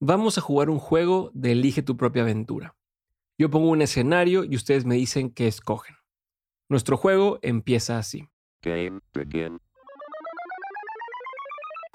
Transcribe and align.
Vamos 0.00 0.38
a 0.38 0.40
jugar 0.40 0.70
un 0.70 0.78
juego 0.78 1.32
de 1.34 1.50
elige 1.52 1.82
tu 1.82 1.96
propia 1.96 2.22
aventura. 2.22 2.76
Yo 3.36 3.50
pongo 3.50 3.68
un 3.68 3.82
escenario 3.82 4.44
y 4.44 4.54
ustedes 4.54 4.84
me 4.84 4.94
dicen 4.94 5.28
qué 5.28 5.48
escogen. 5.48 5.96
Nuestro 6.68 6.96
juego 6.96 7.40
empieza 7.42 7.98
así. 7.98 8.28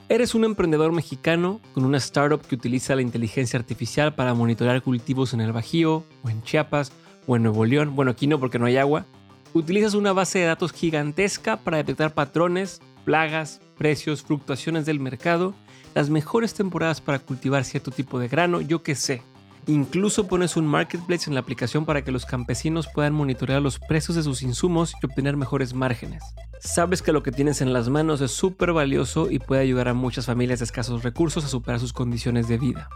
Eres 0.10 0.36
un 0.36 0.44
emprendedor 0.44 0.92
mexicano 0.92 1.62
con 1.74 1.86
una 1.86 1.97
startup 1.97 2.42
que 2.42 2.55
utiliza 2.55 2.94
la 2.94 3.02
inteligencia 3.02 3.58
artificial 3.58 4.13
para 4.15 4.33
monitorear 4.33 4.81
cultivos 4.81 5.33
en 5.33 5.40
el 5.40 5.54
Bajío, 5.54 6.04
o 6.24 6.29
en 6.29 6.44
Chiapas, 6.44 6.92
o 7.26 7.38
en 7.38 7.44
Nuevo 7.44 7.63
León. 7.63 7.96
Bueno, 7.96 8.12
aquí 8.12 8.28
no 8.28 8.38
porque 8.38 8.60
no 8.60 8.65
hay 8.65 8.76
agua. 8.76 9.06
Utilizas 9.54 9.94
una 9.94 10.12
base 10.12 10.40
de 10.40 10.46
datos 10.46 10.74
gigantesca 10.74 11.56
para 11.56 11.78
detectar 11.78 12.13
patrones, 12.13 12.81
plagas, 13.06 13.62
precios, 13.78 14.24
fluctuaciones 14.24 14.85
del 14.85 14.99
mercado, 14.99 15.56
las 15.94 16.09
mejores 16.09 16.53
temporadas 16.53 17.02
para 17.02 17.20
cultivar 17.20 17.63
cierto 17.63 17.91
tipo 17.91 18.20
de 18.20 18.27
grano, 18.27 18.62
yo 18.62 18.84
qué 18.84 18.95
sé. 18.95 19.21
Incluso 19.66 20.27
pones 20.27 20.58
un 20.58 20.68
marketplace 20.68 21.30
en 21.30 21.35
la 21.35 21.40
aplicación 21.40 21.85
para 21.85 22.04
que 22.04 22.12
los 22.12 22.26
campesinos 22.26 22.90
puedan 22.94 23.13
monitorear 23.13 23.62
los 23.62 23.80
precios 23.80 24.16
de 24.16 24.23
sus 24.23 24.41
insumos 24.41 24.94
y 25.02 25.05
obtener 25.05 25.38
mejores 25.38 25.73
márgenes. 25.73 26.21
Sabes 26.59 27.02
que 27.02 27.13
lo 27.13 27.23
que 27.23 27.32
tienes 27.32 27.62
en 27.62 27.71
las 27.71 27.88
manos 27.88 28.20
es 28.20 28.32
súper 28.32 28.73
valioso 28.73 29.32
y 29.32 29.40
puede 29.40 29.62
ayudar 29.62 29.88
a 29.88 29.94
muchas 29.94 30.26
familias 30.26 30.59
de 30.59 30.66
escasos 30.66 31.04
recursos 31.04 31.45
a 31.45 31.48
superar 31.48 31.80
sus 31.80 31.94
condiciones 31.94 32.49
de 32.49 32.57
vida. 32.57 32.90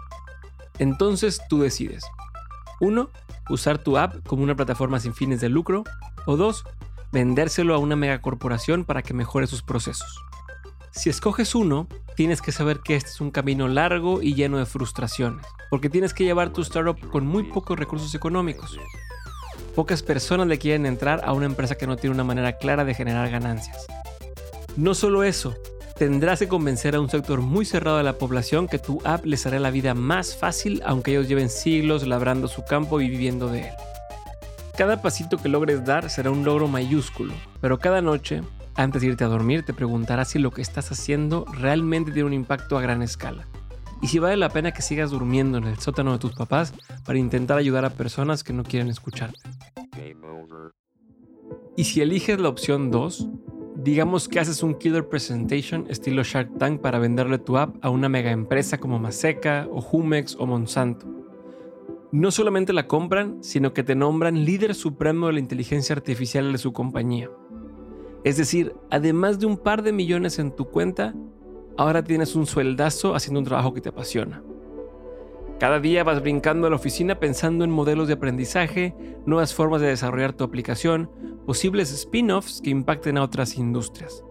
Entonces 0.77 1.41
tú 1.47 1.61
decides. 1.61 2.03
1. 2.81 3.09
Usar 3.49 3.77
tu 3.77 3.97
app 3.97 4.25
como 4.27 4.43
una 4.43 4.55
plataforma 4.55 4.99
sin 4.99 5.13
fines 5.13 5.39
de 5.39 5.49
lucro. 5.49 5.85
O 6.25 6.35
2. 6.35 6.65
Vendérselo 7.13 7.73
a 7.73 7.77
una 7.77 7.95
megacorporación 7.95 8.83
para 8.83 9.03
que 9.03 9.13
mejore 9.13 9.47
sus 9.47 9.63
procesos. 9.63 10.26
Si 10.97 11.11
escoges 11.11 11.53
uno, 11.53 11.87
tienes 12.15 12.41
que 12.41 12.51
saber 12.51 12.79
que 12.79 12.95
este 12.95 13.11
es 13.11 13.21
un 13.21 13.29
camino 13.29 13.67
largo 13.67 14.23
y 14.23 14.33
lleno 14.33 14.57
de 14.57 14.65
frustraciones, 14.65 15.45
porque 15.69 15.91
tienes 15.91 16.11
que 16.11 16.23
llevar 16.23 16.51
tu 16.51 16.61
startup 16.61 16.99
con 17.11 17.27
muy 17.27 17.43
pocos 17.43 17.77
recursos 17.77 18.15
económicos. 18.15 18.79
Pocas 19.75 20.01
personas 20.01 20.47
le 20.47 20.57
quieren 20.57 20.87
entrar 20.87 21.21
a 21.23 21.33
una 21.33 21.45
empresa 21.45 21.75
que 21.75 21.85
no 21.85 21.97
tiene 21.97 22.15
una 22.15 22.23
manera 22.23 22.57
clara 22.57 22.83
de 22.83 22.95
generar 22.95 23.29
ganancias. 23.29 23.85
No 24.75 24.95
solo 24.95 25.23
eso, 25.23 25.53
tendrás 25.99 26.39
que 26.39 26.47
convencer 26.47 26.95
a 26.95 26.99
un 26.99 27.11
sector 27.11 27.41
muy 27.41 27.63
cerrado 27.63 27.97
de 27.97 28.03
la 28.03 28.17
población 28.17 28.67
que 28.67 28.79
tu 28.79 28.99
app 29.03 29.23
les 29.23 29.45
hará 29.45 29.59
la 29.59 29.69
vida 29.69 29.93
más 29.93 30.35
fácil 30.35 30.81
aunque 30.83 31.11
ellos 31.11 31.27
lleven 31.27 31.49
siglos 31.49 32.07
labrando 32.07 32.47
su 32.47 32.65
campo 32.65 33.01
y 33.01 33.07
viviendo 33.07 33.49
de 33.49 33.67
él. 33.67 33.73
Cada 34.75 34.99
pasito 35.03 35.37
que 35.37 35.47
logres 35.47 35.85
dar 35.85 36.09
será 36.09 36.31
un 36.31 36.43
logro 36.43 36.67
mayúsculo, 36.67 37.35
pero 37.61 37.77
cada 37.77 38.01
noche 38.01 38.41
antes 38.77 39.01
de 39.01 39.09
irte 39.09 39.23
a 39.23 39.27
dormir 39.27 39.63
te 39.63 39.73
preguntarás 39.73 40.29
si 40.29 40.39
lo 40.39 40.51
que 40.51 40.61
estás 40.61 40.91
haciendo 40.91 41.45
realmente 41.51 42.11
tiene 42.11 42.27
un 42.27 42.33
impacto 42.33 42.77
a 42.77 42.81
gran 42.81 43.01
escala. 43.01 43.47
Y 44.01 44.07
si 44.07 44.19
vale 44.19 44.37
la 44.37 44.49
pena 44.49 44.71
que 44.71 44.83
sigas 44.83 45.09
durmiendo 45.09 45.57
en 45.57 45.65
el 45.65 45.79
sótano 45.79 46.13
de 46.13 46.19
tus 46.19 46.33
papás 46.33 46.73
para 47.03 47.17
intentar 47.17 47.57
ayudar 47.57 47.83
a 47.83 47.89
personas 47.89 48.43
que 48.43 48.53
no 48.53 48.63
quieren 48.63 48.89
escucharte. 48.89 49.39
Y 51.75 51.83
si 51.83 52.01
eliges 52.01 52.39
la 52.39 52.49
opción 52.49 52.91
2, 52.91 53.27
digamos 53.75 54.27
que 54.27 54.39
haces 54.39 54.61
un 54.61 54.75
killer 54.75 55.09
presentation 55.09 55.85
estilo 55.89 56.23
Shark 56.23 56.57
Tank 56.57 56.81
para 56.81 56.99
venderle 56.99 57.39
tu 57.39 57.57
app 57.57 57.75
a 57.83 57.89
una 57.89 58.09
mega 58.09 58.31
empresa 58.31 58.77
como 58.77 58.99
Maseca 58.99 59.67
o 59.71 59.79
Humex 59.81 60.35
o 60.39 60.45
Monsanto. 60.45 61.07
No 62.11 62.31
solamente 62.31 62.73
la 62.73 62.87
compran, 62.87 63.43
sino 63.43 63.73
que 63.73 63.83
te 63.83 63.95
nombran 63.95 64.45
líder 64.45 64.75
supremo 64.75 65.27
de 65.27 65.33
la 65.33 65.39
inteligencia 65.39 65.95
artificial 65.95 66.51
de 66.51 66.57
su 66.57 66.71
compañía. 66.71 67.29
Es 68.23 68.37
decir, 68.37 68.75
además 68.89 69.39
de 69.39 69.45
un 69.45 69.57
par 69.57 69.83
de 69.83 69.93
millones 69.93 70.39
en 70.39 70.51
tu 70.51 70.65
cuenta, 70.65 71.13
ahora 71.77 72.03
tienes 72.03 72.35
un 72.35 72.45
sueldazo 72.45 73.15
haciendo 73.15 73.39
un 73.39 73.45
trabajo 73.45 73.73
que 73.73 73.81
te 73.81 73.89
apasiona. 73.89 74.43
Cada 75.59 75.79
día 75.79 76.03
vas 76.03 76.21
brincando 76.21 76.67
a 76.67 76.69
la 76.69 76.75
oficina 76.75 77.19
pensando 77.19 77.63
en 77.63 77.71
modelos 77.71 78.07
de 78.07 78.13
aprendizaje, 78.13 78.95
nuevas 79.25 79.53
formas 79.55 79.81
de 79.81 79.87
desarrollar 79.87 80.33
tu 80.33 80.43
aplicación, 80.43 81.09
posibles 81.47 81.91
spin-offs 81.91 82.61
que 82.61 82.69
impacten 82.69 83.17
a 83.17 83.23
otras 83.23 83.57
industrias. 83.57 84.23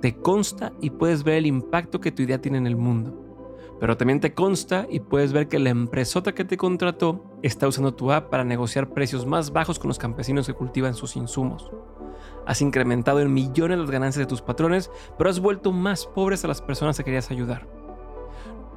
Te 0.00 0.16
consta 0.16 0.72
y 0.80 0.90
puedes 0.90 1.22
ver 1.22 1.36
el 1.36 1.46
impacto 1.46 2.00
que 2.00 2.12
tu 2.12 2.22
idea 2.22 2.40
tiene 2.40 2.58
en 2.58 2.66
el 2.66 2.76
mundo. 2.76 3.23
Pero 3.84 3.98
también 3.98 4.18
te 4.18 4.32
consta 4.32 4.86
y 4.88 5.00
puedes 5.00 5.34
ver 5.34 5.46
que 5.46 5.58
la 5.58 5.68
empresota 5.68 6.34
que 6.34 6.46
te 6.46 6.56
contrató 6.56 7.22
está 7.42 7.68
usando 7.68 7.92
tu 7.92 8.12
app 8.12 8.30
para 8.30 8.42
negociar 8.42 8.94
precios 8.94 9.26
más 9.26 9.52
bajos 9.52 9.78
con 9.78 9.88
los 9.88 9.98
campesinos 9.98 10.46
que 10.46 10.54
cultivan 10.54 10.94
sus 10.94 11.16
insumos. 11.16 11.70
Has 12.46 12.62
incrementado 12.62 13.20
en 13.20 13.34
millones 13.34 13.78
las 13.78 13.90
ganancias 13.90 14.20
de 14.20 14.26
tus 14.26 14.40
patrones, 14.40 14.90
pero 15.18 15.28
has 15.28 15.38
vuelto 15.38 15.70
más 15.70 16.06
pobres 16.06 16.42
a 16.46 16.48
las 16.48 16.62
personas 16.62 16.96
que 16.96 17.04
querías 17.04 17.30
ayudar. 17.30 17.68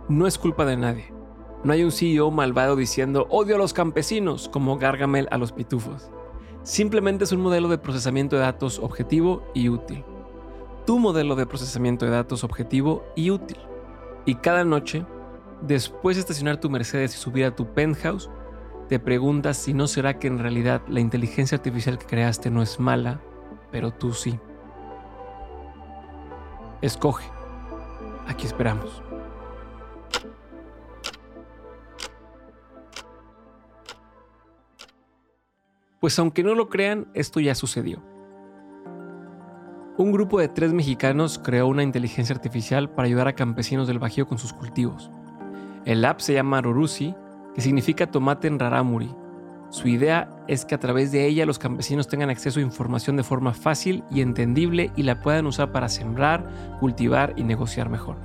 No 0.10 0.28
es 0.28 0.38
culpa 0.38 0.66
de 0.66 0.76
nadie. 0.76 1.14
No 1.64 1.72
hay 1.72 1.86
un 1.86 1.94
CEO 1.94 2.30
malvado 2.30 2.76
diciendo 2.76 3.28
odio 3.30 3.56
a 3.56 3.60
los 3.60 3.72
campesinos 3.72 4.50
como 4.50 4.78
Gargamel 4.78 5.30
a 5.32 5.38
los 5.38 5.54
pitufos. 5.54 6.12
Simplemente 6.64 7.24
es 7.24 7.32
un 7.32 7.40
modelo 7.40 7.70
de 7.70 7.78
procesamiento 7.78 8.36
de 8.36 8.42
datos 8.42 8.78
objetivo 8.80 9.42
y 9.54 9.70
útil. 9.70 10.04
Tu 10.86 11.00
modelo 11.00 11.38
de 11.38 11.46
procesamiento 11.46 12.04
de 12.04 12.12
datos 12.12 12.44
objetivo 12.44 13.06
y 13.16 13.32
útil. 13.32 13.58
Y 14.28 14.36
cada 14.36 14.66
noche, 14.66 15.06
después 15.62 16.18
de 16.18 16.20
estacionar 16.20 16.60
tu 16.60 16.70
Mercedes 16.70 17.16
y 17.16 17.18
subir 17.18 17.46
a 17.46 17.56
tu 17.56 17.74
penthouse, 17.74 18.30
te 18.90 19.00
preguntas 19.00 19.56
si 19.56 19.74
no 19.74 19.88
será 19.88 20.20
que 20.20 20.28
en 20.28 20.40
realidad 20.40 20.82
la 20.90 21.00
inteligencia 21.00 21.56
artificial 21.56 21.98
que 21.98 22.08
creaste 22.08 22.52
no 22.52 22.62
es 22.62 22.78
mala, 22.78 23.22
pero 23.72 23.92
tú 23.92 24.12
sí. 24.12 24.38
Escoge. 26.82 27.26
Aquí 28.28 28.46
esperamos. 28.46 29.02
Pues 36.02 36.20
aunque 36.20 36.44
no 36.44 36.54
lo 36.54 36.68
crean, 36.68 37.10
esto 37.14 37.40
ya 37.40 37.56
sucedió. 37.56 38.04
Un 39.98 40.12
grupo 40.12 40.40
de 40.40 40.48
tres 40.48 40.74
mexicanos 40.74 41.40
creó 41.44 41.68
una 41.68 41.84
inteligencia 41.84 42.36
artificial 42.36 42.90
para 42.90 43.08
ayudar 43.08 43.28
a 43.28 43.34
campesinos 43.34 43.88
del 43.88 44.00
Bajío 44.00 44.28
con 44.28 44.38
sus 44.38 44.54
cultivos. 44.54 45.10
El 45.86 46.06
app 46.06 46.20
se 46.20 46.34
llama 46.34 46.62
Rorusi, 46.62 47.16
que 47.56 47.62
significa 47.62 48.12
tomate 48.12 48.48
en 48.48 48.60
rarámuri, 48.60 49.16
su 49.70 49.90
idea 49.90 50.30
es 50.48 50.64
que 50.64 50.76
a 50.76 50.80
través 50.80 51.12
de 51.12 51.26
ella 51.26 51.46
los 51.46 51.60
campesinos 51.60 52.08
tengan 52.08 52.30
acceso 52.30 52.60
a 52.60 52.64
información 52.64 53.18
de 53.18 53.24
forma 53.24 53.54
fácil 53.54 54.04
y 54.10 54.22
entendible 54.22 54.92
y 54.96 55.04
la 55.04 55.20
puedan 55.22 55.46
usar 55.46 55.74
para 55.74 55.90
sembrar, 55.90 56.78
cultivar 56.80 57.34
y 57.36 57.44
negociar 57.44 57.90
mejor. 57.90 58.16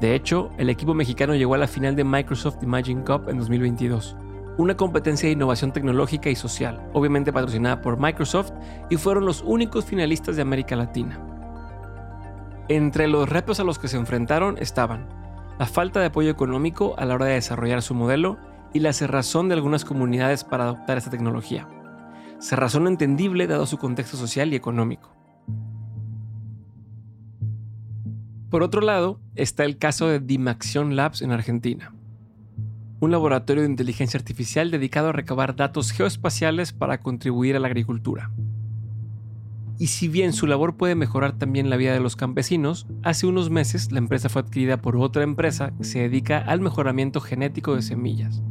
De 0.00 0.14
hecho, 0.14 0.50
el 0.58 0.68
equipo 0.68 0.94
mexicano 0.94 1.34
llegó 1.34 1.54
a 1.54 1.58
la 1.58 1.68
final 1.68 1.94
de 1.94 2.04
Microsoft 2.04 2.62
Imagine 2.62 3.04
Cup 3.04 3.28
en 3.28 3.38
2022, 3.38 4.16
una 4.58 4.76
competencia 4.76 5.28
de 5.28 5.32
innovación 5.32 5.72
tecnológica 5.72 6.28
y 6.28 6.36
social, 6.36 6.90
obviamente 6.92 7.32
patrocinada 7.32 7.80
por 7.80 7.98
Microsoft, 7.98 8.52
y 8.90 8.96
fueron 8.96 9.24
los 9.24 9.42
únicos 9.42 9.84
finalistas 9.84 10.36
de 10.36 10.42
América 10.42 10.76
Latina. 10.76 11.18
Entre 12.68 13.08
los 13.08 13.28
retos 13.28 13.60
a 13.60 13.64
los 13.64 13.78
que 13.78 13.88
se 13.88 13.96
enfrentaron 13.96 14.58
estaban 14.58 15.08
la 15.58 15.66
falta 15.66 16.00
de 16.00 16.06
apoyo 16.06 16.30
económico 16.30 16.94
a 16.98 17.04
la 17.04 17.14
hora 17.14 17.26
de 17.26 17.34
desarrollar 17.34 17.82
su 17.82 17.94
modelo 17.94 18.36
y 18.74 18.80
la 18.80 18.92
cerrazón 18.92 19.48
de 19.48 19.54
algunas 19.54 19.84
comunidades 19.84 20.44
para 20.44 20.64
adoptar 20.64 20.98
esta 20.98 21.10
tecnología. 21.10 21.68
Cerrazón 22.40 22.86
entendible 22.86 23.46
dado 23.46 23.64
su 23.64 23.78
contexto 23.78 24.16
social 24.16 24.52
y 24.52 24.56
económico. 24.56 25.14
Por 28.50 28.62
otro 28.62 28.80
lado, 28.80 29.20
está 29.34 29.64
el 29.64 29.78
caso 29.78 30.08
de 30.08 30.20
Dimaxion 30.20 30.96
Labs 30.96 31.22
en 31.22 31.32
Argentina, 31.32 31.92
un 33.00 33.10
laboratorio 33.10 33.62
de 33.62 33.68
inteligencia 33.68 34.18
artificial 34.18 34.70
dedicado 34.70 35.08
a 35.08 35.12
recabar 35.12 35.54
datos 35.54 35.92
geoespaciales 35.92 36.72
para 36.72 37.00
contribuir 37.00 37.56
a 37.56 37.60
la 37.60 37.68
agricultura. 37.68 38.30
Y 39.78 39.88
si 39.88 40.08
bien 40.08 40.32
su 40.32 40.48
labor 40.48 40.76
puede 40.76 40.96
mejorar 40.96 41.38
también 41.38 41.70
la 41.70 41.76
vida 41.76 41.92
de 41.92 42.00
los 42.00 42.16
campesinos, 42.16 42.88
hace 43.04 43.26
unos 43.26 43.48
meses 43.48 43.92
la 43.92 43.98
empresa 43.98 44.28
fue 44.28 44.42
adquirida 44.42 44.78
por 44.78 44.96
otra 44.96 45.22
empresa 45.22 45.72
que 45.78 45.84
se 45.84 46.00
dedica 46.00 46.38
al 46.38 46.60
mejoramiento 46.60 47.20
genético 47.20 47.76
de 47.76 47.82
semillas. 47.82 48.42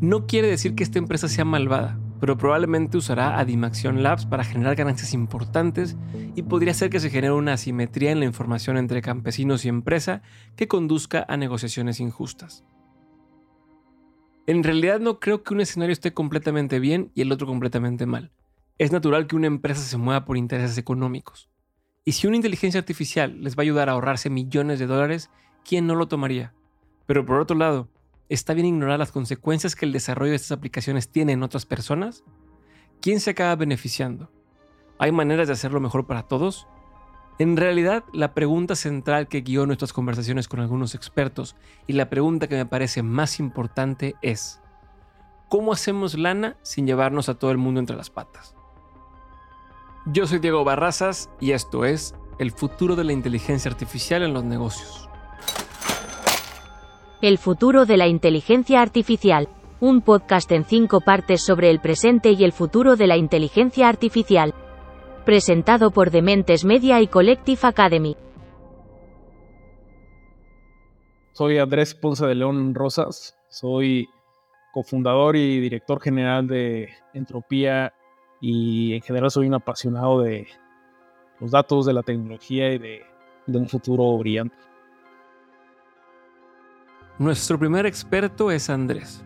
No 0.00 0.26
quiere 0.26 0.48
decir 0.48 0.74
que 0.74 0.82
esta 0.82 0.98
empresa 0.98 1.28
sea 1.28 1.46
malvada, 1.46 1.98
pero 2.20 2.36
probablemente 2.36 2.98
usará 2.98 3.38
a 3.38 3.44
Dimaxion 3.46 4.02
Labs 4.02 4.26
para 4.26 4.44
generar 4.44 4.76
ganancias 4.76 5.14
importantes 5.14 5.96
y 6.36 6.42
podría 6.42 6.74
ser 6.74 6.90
que 6.90 7.00
se 7.00 7.08
genere 7.08 7.32
una 7.32 7.54
asimetría 7.54 8.12
en 8.12 8.20
la 8.20 8.26
información 8.26 8.76
entre 8.76 9.00
campesinos 9.00 9.64
y 9.64 9.68
empresa 9.68 10.20
que 10.56 10.68
conduzca 10.68 11.24
a 11.26 11.38
negociaciones 11.38 12.00
injustas. 12.00 12.64
En 14.46 14.62
realidad 14.62 15.00
no 15.00 15.20
creo 15.20 15.42
que 15.42 15.54
un 15.54 15.60
escenario 15.60 15.92
esté 15.92 16.12
completamente 16.12 16.80
bien 16.80 17.10
y 17.14 17.22
el 17.22 17.32
otro 17.32 17.46
completamente 17.46 18.06
mal. 18.06 18.32
Es 18.78 18.92
natural 18.92 19.26
que 19.26 19.36
una 19.36 19.46
empresa 19.46 19.82
se 19.82 19.96
mueva 19.96 20.24
por 20.24 20.36
intereses 20.36 20.78
económicos. 20.78 21.50
Y 22.04 22.12
si 22.12 22.26
una 22.26 22.36
inteligencia 22.36 22.80
artificial 22.80 23.42
les 23.42 23.54
va 23.56 23.60
a 23.60 23.62
ayudar 23.62 23.88
a 23.88 23.92
ahorrarse 23.92 24.30
millones 24.30 24.78
de 24.78 24.86
dólares, 24.86 25.30
¿quién 25.64 25.86
no 25.86 25.94
lo 25.94 26.08
tomaría? 26.08 26.54
Pero 27.06 27.26
por 27.26 27.40
otro 27.40 27.56
lado, 27.56 27.88
¿Está 28.30 28.54
bien 28.54 28.68
ignorar 28.68 29.00
las 29.00 29.10
consecuencias 29.10 29.74
que 29.74 29.84
el 29.84 29.92
desarrollo 29.92 30.30
de 30.30 30.36
estas 30.36 30.52
aplicaciones 30.52 31.08
tiene 31.08 31.32
en 31.32 31.42
otras 31.42 31.66
personas? 31.66 32.22
¿Quién 33.00 33.18
se 33.18 33.30
acaba 33.30 33.56
beneficiando? 33.56 34.30
¿Hay 35.00 35.10
maneras 35.10 35.48
de 35.48 35.54
hacerlo 35.54 35.80
mejor 35.80 36.06
para 36.06 36.22
todos? 36.22 36.68
En 37.40 37.56
realidad, 37.56 38.04
la 38.12 38.34
pregunta 38.34 38.76
central 38.76 39.26
que 39.26 39.40
guió 39.40 39.64
nuestras 39.64 39.94
conversaciones 39.94 40.46
con 40.46 40.60
algunos 40.60 40.94
expertos 40.94 41.56
y 41.86 41.94
la 41.94 42.10
pregunta 42.10 42.48
que 42.48 42.54
me 42.54 42.66
parece 42.66 43.02
más 43.02 43.40
importante 43.40 44.14
es, 44.20 44.60
¿cómo 45.48 45.72
hacemos 45.72 46.18
lana 46.18 46.58
sin 46.60 46.86
llevarnos 46.86 47.30
a 47.30 47.38
todo 47.38 47.50
el 47.50 47.56
mundo 47.56 47.80
entre 47.80 47.96
las 47.96 48.10
patas? 48.10 48.54
Yo 50.04 50.26
soy 50.26 50.38
Diego 50.38 50.64
Barrazas 50.64 51.30
y 51.40 51.52
esto 51.52 51.86
es 51.86 52.14
El 52.38 52.50
futuro 52.50 52.94
de 52.94 53.04
la 53.04 53.14
inteligencia 53.14 53.70
artificial 53.70 54.22
en 54.22 54.34
los 54.34 54.44
negocios. 54.44 55.08
El 57.22 57.38
futuro 57.38 57.86
de 57.86 57.96
la 57.96 58.06
inteligencia 58.06 58.82
artificial, 58.82 59.48
un 59.80 60.02
podcast 60.02 60.52
en 60.52 60.66
cinco 60.66 61.00
partes 61.00 61.40
sobre 61.40 61.70
el 61.70 61.80
presente 61.80 62.32
y 62.32 62.44
el 62.44 62.52
futuro 62.52 62.96
de 62.96 63.06
la 63.06 63.16
inteligencia 63.16 63.88
artificial 63.88 64.54
presentado 65.24 65.90
por 65.90 66.10
Dementes 66.10 66.64
Media 66.64 67.00
y 67.00 67.06
Collective 67.06 67.60
Academy. 67.62 68.16
Soy 71.32 71.58
Andrés 71.58 71.94
Ponce 71.94 72.26
de 72.26 72.34
León 72.34 72.74
Rosas, 72.74 73.36
soy 73.48 74.08
cofundador 74.72 75.36
y 75.36 75.60
director 75.60 76.00
general 76.00 76.46
de 76.46 76.90
Entropía 77.14 77.92
y 78.40 78.94
en 78.94 79.02
general 79.02 79.30
soy 79.30 79.46
un 79.46 79.54
apasionado 79.54 80.20
de 80.20 80.46
los 81.40 81.50
datos, 81.50 81.86
de 81.86 81.92
la 81.92 82.02
tecnología 82.02 82.72
y 82.72 82.78
de, 82.78 83.02
de 83.46 83.58
un 83.58 83.68
futuro 83.68 84.16
brillante. 84.18 84.56
Nuestro 87.18 87.58
primer 87.58 87.86
experto 87.86 88.50
es 88.50 88.70
Andrés. 88.70 89.24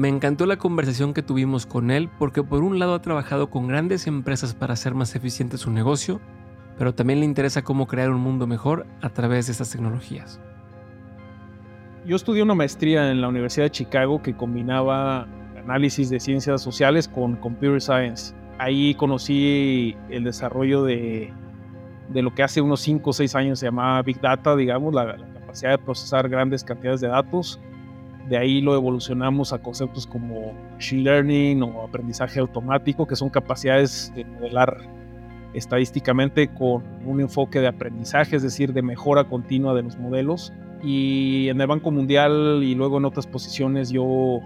Me 0.00 0.08
encantó 0.08 0.46
la 0.46 0.56
conversación 0.56 1.12
que 1.12 1.22
tuvimos 1.22 1.66
con 1.66 1.90
él 1.90 2.08
porque 2.18 2.42
por 2.42 2.62
un 2.62 2.78
lado 2.78 2.94
ha 2.94 3.02
trabajado 3.02 3.50
con 3.50 3.68
grandes 3.68 4.06
empresas 4.06 4.54
para 4.54 4.72
hacer 4.72 4.94
más 4.94 5.14
eficiente 5.14 5.58
su 5.58 5.70
negocio, 5.70 6.22
pero 6.78 6.94
también 6.94 7.20
le 7.20 7.26
interesa 7.26 7.60
cómo 7.60 7.86
crear 7.86 8.08
un 8.08 8.22
mundo 8.22 8.46
mejor 8.46 8.86
a 9.02 9.10
través 9.10 9.44
de 9.44 9.52
estas 9.52 9.68
tecnologías. 9.68 10.40
Yo 12.06 12.16
estudié 12.16 12.42
una 12.42 12.54
maestría 12.54 13.10
en 13.10 13.20
la 13.20 13.28
Universidad 13.28 13.66
de 13.66 13.72
Chicago 13.72 14.22
que 14.22 14.34
combinaba 14.34 15.28
análisis 15.58 16.08
de 16.08 16.18
ciencias 16.18 16.62
sociales 16.62 17.06
con 17.06 17.36
computer 17.36 17.82
science. 17.82 18.34
Ahí 18.56 18.94
conocí 18.94 19.94
el 20.08 20.24
desarrollo 20.24 20.82
de, 20.82 21.30
lo 22.08 22.34
que 22.34 22.42
hace 22.42 22.62
unos 22.62 22.80
5 22.80 23.10
o 23.10 23.12
6 23.12 23.34
años 23.34 23.58
se 23.58 23.66
llamaba 23.66 24.00
Big 24.00 24.18
Data, 24.18 24.56
digamos, 24.56 24.94
la 24.94 25.18
capacidad 25.40 25.72
de 25.72 25.78
procesar 25.78 26.26
grandes 26.30 26.64
cantidades 26.64 27.02
de 27.02 27.08
datos 27.08 27.60
de 28.28 28.36
ahí 28.36 28.60
lo 28.60 28.74
evolucionamos 28.74 29.52
a 29.52 29.58
conceptos 29.58 30.06
como 30.06 30.52
machine 30.72 31.02
learning 31.02 31.62
o 31.62 31.82
aprendizaje 31.82 32.40
automático, 32.40 33.06
que 33.06 33.16
son 33.16 33.28
capacidades 33.28 34.12
de 34.14 34.24
modelar 34.24 34.76
estadísticamente 35.54 36.48
con 36.48 36.84
un 37.04 37.20
enfoque 37.20 37.60
de 37.60 37.68
aprendizaje, 37.68 38.36
es 38.36 38.42
decir, 38.42 38.72
de 38.72 38.82
mejora 38.82 39.24
continua 39.24 39.74
de 39.74 39.82
los 39.82 39.98
modelos. 39.98 40.52
Y 40.82 41.48
en 41.48 41.60
el 41.60 41.66
Banco 41.66 41.90
Mundial 41.90 42.60
y 42.62 42.74
luego 42.74 42.98
en 42.98 43.04
otras 43.04 43.26
posiciones 43.26 43.90
yo 43.90 44.40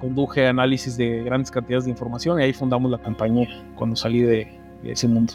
conduje 0.00 0.46
análisis 0.46 0.96
de 0.96 1.24
grandes 1.24 1.50
cantidades 1.50 1.84
de 1.84 1.90
información 1.90 2.40
y 2.40 2.44
ahí 2.44 2.52
fundamos 2.52 2.90
la 2.90 2.98
compañía 2.98 3.48
cuando 3.74 3.96
salí 3.96 4.22
de, 4.22 4.60
de 4.82 4.92
ese 4.92 5.08
mundo. 5.08 5.34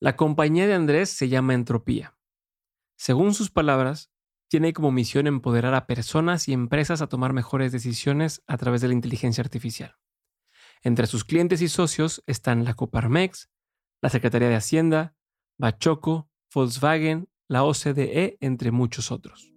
La 0.00 0.16
compañía 0.16 0.66
de 0.66 0.74
Andrés 0.74 1.10
se 1.10 1.28
llama 1.28 1.54
Entropía. 1.54 2.14
Según 2.96 3.34
sus 3.34 3.50
palabras, 3.50 4.13
tiene 4.48 4.72
como 4.72 4.92
misión 4.92 5.26
empoderar 5.26 5.74
a 5.74 5.86
personas 5.86 6.48
y 6.48 6.52
empresas 6.52 7.02
a 7.02 7.06
tomar 7.08 7.32
mejores 7.32 7.72
decisiones 7.72 8.42
a 8.46 8.56
través 8.56 8.80
de 8.80 8.88
la 8.88 8.94
inteligencia 8.94 9.42
artificial. 9.42 9.96
Entre 10.82 11.06
sus 11.06 11.24
clientes 11.24 11.62
y 11.62 11.68
socios 11.68 12.22
están 12.26 12.64
la 12.64 12.74
Coparmex, 12.74 13.50
la 14.02 14.10
Secretaría 14.10 14.48
de 14.48 14.56
Hacienda, 14.56 15.14
Bachoco, 15.58 16.28
Volkswagen, 16.54 17.28
la 17.48 17.64
OCDE, 17.64 18.36
entre 18.40 18.70
muchos 18.70 19.10
otros. 19.10 19.52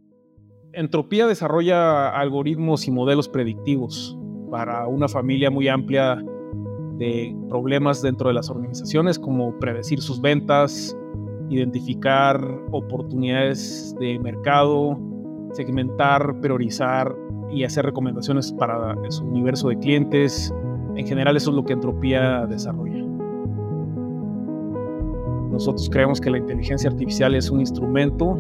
Entropía 0.74 1.28
desarrolla 1.28 2.10
algoritmos 2.10 2.88
y 2.88 2.92
modelos 2.92 3.28
predictivos 3.30 4.18
para 4.52 4.88
una 4.88 5.08
familia 5.08 5.50
muy 5.50 5.68
amplia 5.68 6.24
de 6.98 7.36
problemas 7.50 8.02
dentro 8.02 8.30
de 8.30 8.34
las 8.34 8.50
organizaciones, 8.50 9.20
como 9.20 9.58
predecir 9.60 10.02
sus 10.02 10.22
ventas, 10.22 10.96
identificar 11.50 12.40
oportunidades 12.72 13.96
de 14.00 14.20
mercado, 14.20 15.00
segmentar, 15.52 16.40
priorizar 16.42 17.16
y 17.52 17.64
hacer 17.64 17.86
recomendaciones 17.86 18.52
para 18.52 18.96
su 19.10 19.26
universo 19.26 19.70
de 19.70 19.78
clientes. 19.80 20.54
En 20.96 21.06
general 21.08 21.38
eso 21.38 21.52
es 21.52 21.56
lo 21.56 21.64
que 21.64 21.74
Entropía 21.74 22.46
desarrolla. 22.48 23.06
Nosotros 25.52 25.90
creemos 25.90 26.22
que 26.22 26.30
la 26.30 26.38
inteligencia 26.38 26.90
artificial 26.90 27.34
es 27.34 27.50
un 27.50 27.62
instrumento 27.62 28.38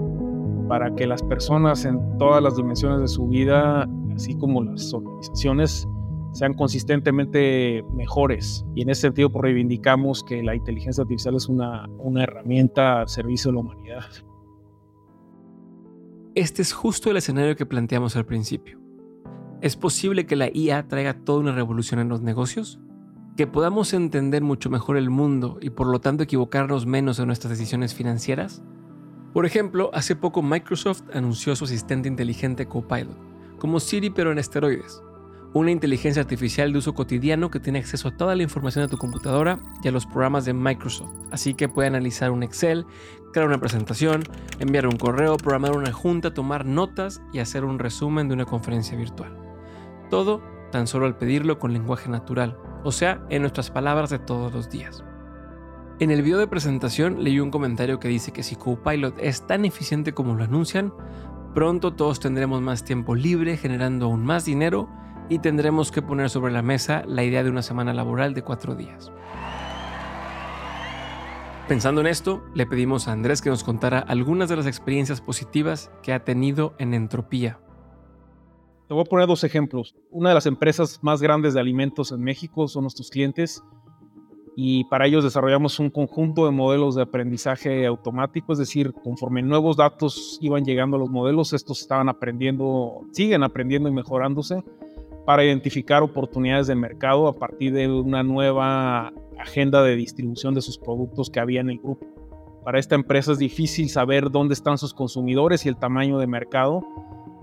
para 0.67 0.93
que 0.93 1.07
las 1.07 1.23
personas 1.23 1.85
en 1.85 1.99
todas 2.17 2.43
las 2.43 2.55
dimensiones 2.55 2.99
de 2.99 3.07
su 3.07 3.27
vida, 3.27 3.87
así 4.13 4.35
como 4.35 4.63
las 4.63 4.93
organizaciones, 4.93 5.87
sean 6.37 6.53
consistentemente 6.53 7.83
mejores. 7.95 8.63
Y 8.75 8.83
en 8.83 8.91
ese 8.91 9.01
sentido, 9.01 9.31
pues, 9.31 9.41
reivindicamos 9.41 10.23
que 10.23 10.43
la 10.43 10.53
inteligencia 10.53 11.01
artificial 11.01 11.35
es 11.35 11.49
una, 11.49 11.87
una 11.97 12.23
herramienta 12.23 13.01
al 13.01 13.09
servicio 13.09 13.49
de 13.49 13.55
la 13.55 13.61
humanidad. 13.61 14.05
Este 16.35 16.61
es 16.61 16.73
justo 16.73 17.09
el 17.09 17.17
escenario 17.17 17.55
que 17.55 17.65
planteamos 17.65 18.15
al 18.15 18.27
principio. 18.27 18.79
¿Es 19.61 19.75
posible 19.75 20.27
que 20.27 20.35
la 20.35 20.51
IA 20.53 20.87
traiga 20.87 21.15
toda 21.15 21.39
una 21.39 21.53
revolución 21.53 21.99
en 21.99 22.09
los 22.09 22.21
negocios? 22.21 22.79
¿Que 23.35 23.47
podamos 23.47 23.91
entender 23.93 24.43
mucho 24.43 24.69
mejor 24.69 24.97
el 24.97 25.09
mundo 25.09 25.57
y 25.59 25.71
por 25.71 25.87
lo 25.87 25.99
tanto 25.99 26.21
equivocarnos 26.21 26.85
menos 26.85 27.17
en 27.17 27.25
nuestras 27.25 27.49
decisiones 27.49 27.95
financieras? 27.95 28.61
Por 29.33 29.47
ejemplo, 29.47 29.89
hace 29.91 30.15
poco 30.15 30.43
Microsoft 30.43 31.01
anunció 31.13 31.55
su 31.55 31.65
asistente 31.65 32.07
inteligente 32.07 32.67
Copilot, 32.67 33.17
como 33.57 33.79
Siri 33.79 34.11
pero 34.11 34.31
en 34.31 34.37
esteroides 34.37 35.01
una 35.57 35.71
inteligencia 35.71 36.21
artificial 36.21 36.71
de 36.71 36.79
uso 36.79 36.93
cotidiano 36.93 37.51
que 37.51 37.59
tiene 37.59 37.79
acceso 37.79 38.07
a 38.07 38.17
toda 38.17 38.35
la 38.35 38.43
información 38.43 38.85
de 38.85 38.89
tu 38.89 38.97
computadora 38.97 39.59
y 39.83 39.87
a 39.87 39.91
los 39.91 40.05
programas 40.05 40.45
de 40.45 40.53
Microsoft. 40.53 41.11
Así 41.31 41.53
que 41.53 41.69
puede 41.69 41.87
analizar 41.87 42.31
un 42.31 42.43
Excel, 42.43 42.85
crear 43.33 43.47
una 43.47 43.59
presentación, 43.59 44.23
enviar 44.59 44.87
un 44.87 44.97
correo, 44.97 45.37
programar 45.37 45.75
una 45.75 45.91
junta, 45.91 46.33
tomar 46.33 46.65
notas 46.65 47.21
y 47.33 47.39
hacer 47.39 47.65
un 47.65 47.79
resumen 47.79 48.27
de 48.27 48.33
una 48.33 48.45
conferencia 48.45 48.97
virtual. 48.97 49.37
Todo 50.09 50.41
tan 50.71 50.87
solo 50.87 51.05
al 51.05 51.17
pedirlo 51.17 51.59
con 51.59 51.73
lenguaje 51.73 52.09
natural, 52.09 52.57
o 52.83 52.91
sea, 52.91 53.25
en 53.29 53.41
nuestras 53.41 53.71
palabras 53.71 54.09
de 54.09 54.19
todos 54.19 54.53
los 54.53 54.69
días. 54.69 55.03
En 55.99 56.11
el 56.11 56.21
video 56.21 56.37
de 56.37 56.47
presentación 56.47 57.23
leí 57.23 57.39
un 57.39 57.51
comentario 57.51 57.99
que 57.99 58.07
dice 58.07 58.31
que 58.31 58.43
si 58.43 58.55
Copilot 58.55 59.17
es 59.19 59.47
tan 59.47 59.65
eficiente 59.65 60.13
como 60.13 60.35
lo 60.35 60.43
anuncian, 60.43 60.93
pronto 61.55 61.93
todos 61.93 62.19
tendremos 62.19 62.61
más 62.61 62.83
tiempo 62.83 63.15
libre 63.15 63.57
generando 63.57 64.05
aún 64.05 64.23
más 64.23 64.45
dinero 64.45 64.87
y 65.29 65.39
tendremos 65.39 65.91
que 65.91 66.01
poner 66.01 66.29
sobre 66.29 66.53
la 66.53 66.61
mesa 66.61 67.03
la 67.05 67.23
idea 67.23 67.43
de 67.43 67.49
una 67.49 67.61
semana 67.61 67.93
laboral 67.93 68.33
de 68.33 68.43
cuatro 68.43 68.75
días. 68.75 69.11
Pensando 71.67 71.99
en 71.99 72.07
esto, 72.07 72.43
le 72.53 72.65
pedimos 72.65 73.07
a 73.07 73.11
Andrés 73.11 73.41
que 73.41 73.49
nos 73.49 73.65
contara 73.65 73.99
algunas 73.99 74.47
de 74.47 74.55
las 74.55 74.67
experiencias 74.67 75.19
positivas 75.19 75.91
que 76.01 76.13
ha 76.13 76.23
tenido 76.23 76.73
en 76.79 76.93
Entropía. 76.93 77.59
Te 78.87 78.93
voy 78.93 79.01
a 79.01 79.09
poner 79.09 79.27
dos 79.27 79.43
ejemplos. 79.43 79.93
Una 80.09 80.29
de 80.29 80.35
las 80.35 80.45
empresas 80.45 80.99
más 81.01 81.21
grandes 81.21 81.53
de 81.53 81.59
alimentos 81.59 82.13
en 82.13 82.21
México 82.21 82.69
son 82.69 82.83
nuestros 82.83 83.09
clientes 83.09 83.61
y 84.55 84.85
para 84.85 85.07
ellos 85.07 85.25
desarrollamos 85.25 85.77
un 85.79 85.89
conjunto 85.89 86.45
de 86.45 86.51
modelos 86.51 86.95
de 86.95 87.01
aprendizaje 87.01 87.85
automático, 87.85 88.53
es 88.53 88.59
decir, 88.59 88.93
conforme 89.03 89.43
nuevos 89.43 89.75
datos 89.75 90.39
iban 90.41 90.63
llegando 90.63 90.95
a 90.95 90.99
los 90.99 91.09
modelos, 91.09 91.51
estos 91.51 91.81
estaban 91.81 92.07
aprendiendo, 92.07 93.01
siguen 93.11 93.43
aprendiendo 93.43 93.89
y 93.89 93.91
mejorándose 93.91 94.63
para 95.27 95.43
identificar 95.43 96.03
oportunidades 96.03 96.67
de 96.67 96.75
mercado 96.75 97.27
a 97.27 97.33
partir 97.33 97.73
de 97.73 97.91
una 97.91 98.23
nueva 98.23 99.11
agenda 99.37 99.83
de 99.83 99.97
distribución 99.97 100.53
de 100.53 100.61
sus 100.61 100.77
productos 100.77 101.29
que 101.29 101.41
había 101.41 101.59
en 101.59 101.69
el 101.69 101.79
grupo. 101.79 102.07
Para 102.63 102.79
esta 102.79 102.95
empresa 102.95 103.33
es 103.33 103.37
difícil 103.37 103.89
saber 103.89 104.31
dónde 104.31 104.53
están 104.53 104.77
sus 104.77 104.93
consumidores 104.93 105.65
y 105.65 105.69
el 105.69 105.75
tamaño 105.75 106.17
de 106.17 106.27
mercado 106.27 106.81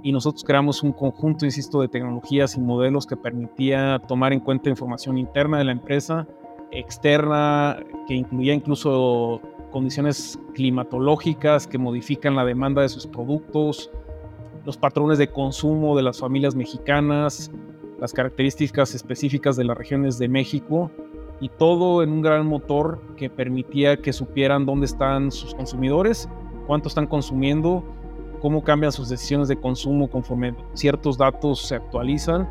y 0.02 0.12
nosotros 0.12 0.44
creamos 0.44 0.82
un 0.82 0.92
conjunto, 0.92 1.44
insisto, 1.44 1.82
de 1.82 1.88
tecnologías 1.88 2.56
y 2.56 2.60
modelos 2.62 3.06
que 3.06 3.18
permitía 3.18 4.00
tomar 4.08 4.32
en 4.32 4.40
cuenta 4.40 4.70
información 4.70 5.18
interna 5.18 5.58
de 5.58 5.64
la 5.64 5.72
empresa, 5.72 6.26
externa, 6.70 7.76
que 8.08 8.14
incluía 8.14 8.54
incluso 8.54 9.42
condiciones 9.70 10.38
climatológicas 10.54 11.66
que 11.66 11.76
modifican 11.76 12.34
la 12.34 12.46
demanda 12.46 12.80
de 12.80 12.88
sus 12.88 13.06
productos, 13.06 13.90
los 14.64 14.78
patrones 14.78 15.18
de 15.18 15.28
consumo 15.28 15.94
de 15.94 16.02
las 16.02 16.18
familias 16.18 16.54
mexicanas, 16.54 17.50
las 18.00 18.12
características 18.12 18.94
específicas 18.94 19.56
de 19.56 19.64
las 19.64 19.76
regiones 19.76 20.18
de 20.18 20.28
México 20.28 20.90
y 21.40 21.48
todo 21.48 22.02
en 22.02 22.10
un 22.10 22.22
gran 22.22 22.46
motor 22.46 23.00
que 23.16 23.30
permitía 23.30 23.96
que 23.96 24.12
supieran 24.12 24.66
dónde 24.66 24.86
están 24.86 25.30
sus 25.30 25.54
consumidores, 25.54 26.28
cuánto 26.66 26.88
están 26.88 27.06
consumiendo, 27.06 27.84
cómo 28.40 28.62
cambian 28.62 28.92
sus 28.92 29.08
decisiones 29.08 29.48
de 29.48 29.56
consumo 29.56 30.08
conforme 30.08 30.54
ciertos 30.74 31.18
datos 31.18 31.66
se 31.66 31.76
actualizan 31.76 32.48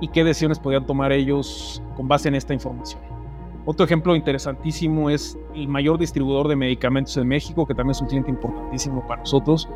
y 0.00 0.08
qué 0.08 0.24
decisiones 0.24 0.58
podían 0.58 0.86
tomar 0.86 1.12
ellos 1.12 1.82
con 1.96 2.08
base 2.08 2.28
en 2.28 2.34
esta 2.34 2.54
información. 2.54 3.00
Otro 3.66 3.84
ejemplo 3.84 4.16
interesantísimo 4.16 5.10
es 5.10 5.38
el 5.54 5.68
mayor 5.68 5.98
distribuidor 5.98 6.48
de 6.48 6.56
medicamentos 6.56 7.16
en 7.16 7.28
México, 7.28 7.66
que 7.66 7.74
también 7.74 7.92
es 7.92 8.00
un 8.00 8.08
cliente 8.08 8.30
importantísimo 8.30 9.06
para 9.06 9.20
nosotros. 9.20 9.68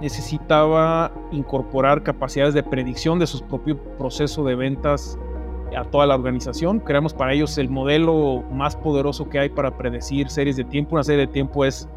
Necesitaba 0.00 1.12
incorporar 1.32 2.02
capacidades 2.02 2.54
de 2.54 2.62
predicción 2.62 3.18
de 3.18 3.26
su 3.26 3.42
propio 3.46 3.82
proceso 3.96 4.44
de 4.44 4.54
ventas 4.54 5.18
a 5.76 5.84
toda 5.84 6.06
la 6.06 6.14
organización. 6.14 6.80
Creamos 6.80 7.14
para 7.14 7.32
ellos 7.32 7.56
el 7.58 7.68
modelo 7.68 8.42
más 8.50 8.76
poderoso 8.76 9.28
que 9.28 9.38
hay 9.38 9.48
para 9.48 9.76
predecir 9.76 10.28
series 10.28 10.56
de 10.56 10.64
tiempo. 10.64 10.94
Una 10.96 11.04
serie 11.04 11.26
de 11.26 11.32
tiempo 11.32 11.64
es 11.64 11.88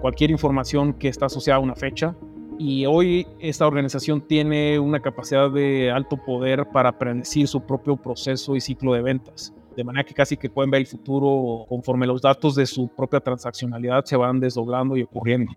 cualquier 0.00 0.30
información 0.30 0.94
que 0.94 1.08
está 1.08 1.26
asociada 1.26 1.58
a 1.58 1.60
una 1.60 1.74
fecha. 1.74 2.14
Y 2.58 2.86
hoy 2.86 3.26
esta 3.40 3.66
organización 3.66 4.20
tiene 4.20 4.78
una 4.78 5.00
capacidad 5.00 5.50
de 5.50 5.90
alto 5.90 6.16
poder 6.16 6.66
para 6.72 6.98
predecir 6.98 7.48
su 7.48 7.60
propio 7.62 7.96
proceso 7.96 8.54
y 8.56 8.60
ciclo 8.60 8.92
de 8.92 9.02
ventas. 9.02 9.54
De 9.76 9.84
manera 9.84 10.04
que 10.04 10.14
casi 10.14 10.36
que 10.36 10.50
pueden 10.50 10.70
ver 10.70 10.82
el 10.82 10.86
futuro 10.86 11.64
conforme 11.68 12.06
los 12.06 12.20
datos 12.20 12.54
de 12.54 12.66
su 12.66 12.88
propia 12.88 13.20
transaccionalidad 13.20 14.04
se 14.04 14.16
van 14.16 14.38
desdoblando 14.38 14.96
y 14.96 15.02
ocurriendo. 15.02 15.52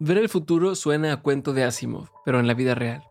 Ver 0.00 0.18
el 0.18 0.28
futuro 0.28 0.76
suena 0.76 1.12
a 1.12 1.16
cuento 1.22 1.52
de 1.52 1.64
Asimov, 1.64 2.10
pero 2.24 2.38
en 2.38 2.46
la 2.46 2.54
vida 2.54 2.76
real. 2.76 3.02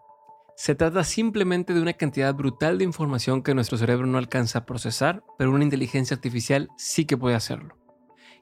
Se 0.56 0.74
trata 0.74 1.04
simplemente 1.04 1.74
de 1.74 1.82
una 1.82 1.92
cantidad 1.92 2.34
brutal 2.34 2.78
de 2.78 2.86
información 2.86 3.44
que 3.44 3.54
nuestro 3.54 3.78
cerebro 3.78 4.08
no 4.08 4.18
alcanza 4.18 4.60
a 4.60 4.66
procesar, 4.66 5.22
pero 5.38 5.52
una 5.52 5.66
inteligencia 5.66 6.16
artificial 6.16 6.70
sí 6.78 7.04
que 7.04 7.18
puede 7.18 7.36
hacerlo. 7.36 7.76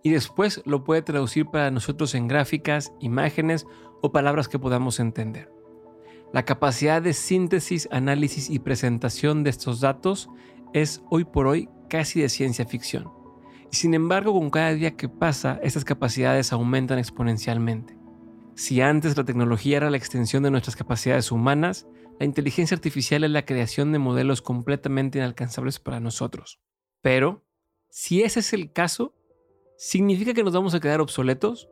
Y 0.04 0.12
después 0.12 0.62
lo 0.64 0.84
puede 0.84 1.02
traducir 1.02 1.48
para 1.48 1.72
nosotros 1.72 2.14
en 2.14 2.28
gráficas, 2.28 2.94
imágenes 3.00 3.66
o 4.04 4.12
palabras 4.12 4.48
que 4.48 4.60
podamos 4.60 5.00
entender. 5.00 5.52
La 6.32 6.46
capacidad 6.46 7.02
de 7.02 7.14
síntesis, 7.14 7.90
análisis 7.92 8.52
y 8.52 8.60
presentación 8.60 9.44
de 9.44 9.50
estos 9.50 9.82
datos 9.82 10.30
es 10.72 11.02
hoy 11.10 11.26
por 11.26 11.48
hoy 11.48 11.68
casi 11.90 12.22
de 12.22 12.30
ciencia 12.30 12.68
ficción. 12.68 13.12
Y 13.72 13.76
sin 13.76 13.96
embargo, 13.96 14.34
con 14.34 14.52
cada 14.52 14.72
día 14.74 14.96
que 14.96 15.10
pasa, 15.10 15.60
estas 15.64 15.84
capacidades 15.84 16.54
aumentan 16.54 17.00
exponencialmente. 17.00 18.05
Si 18.56 18.80
antes 18.80 19.18
la 19.18 19.26
tecnología 19.26 19.76
era 19.76 19.90
la 19.90 19.98
extensión 19.98 20.42
de 20.44 20.50
nuestras 20.50 20.78
capacidades 20.78 21.30
humanas, 21.30 21.88
la 22.20 22.26
inteligencia 22.26 22.76
artificial 22.76 23.26
es 23.26 23.32
la 23.32 23.46
creación 23.46 23.92
de 23.92 24.00
modelos 24.00 24.42
completamente 24.42 25.18
inalcanzables 25.18 25.80
para 25.80 26.00
nosotros. 26.00 26.62
Pero, 27.02 27.44
si 27.90 28.24
ese 28.24 28.40
es 28.40 28.54
el 28.54 28.72
caso, 28.72 29.14
¿significa 29.78 30.34
que 30.34 30.44
nos 30.44 30.54
vamos 30.54 30.74
a 30.74 30.80
quedar 30.80 31.02
obsoletos? 31.02 31.68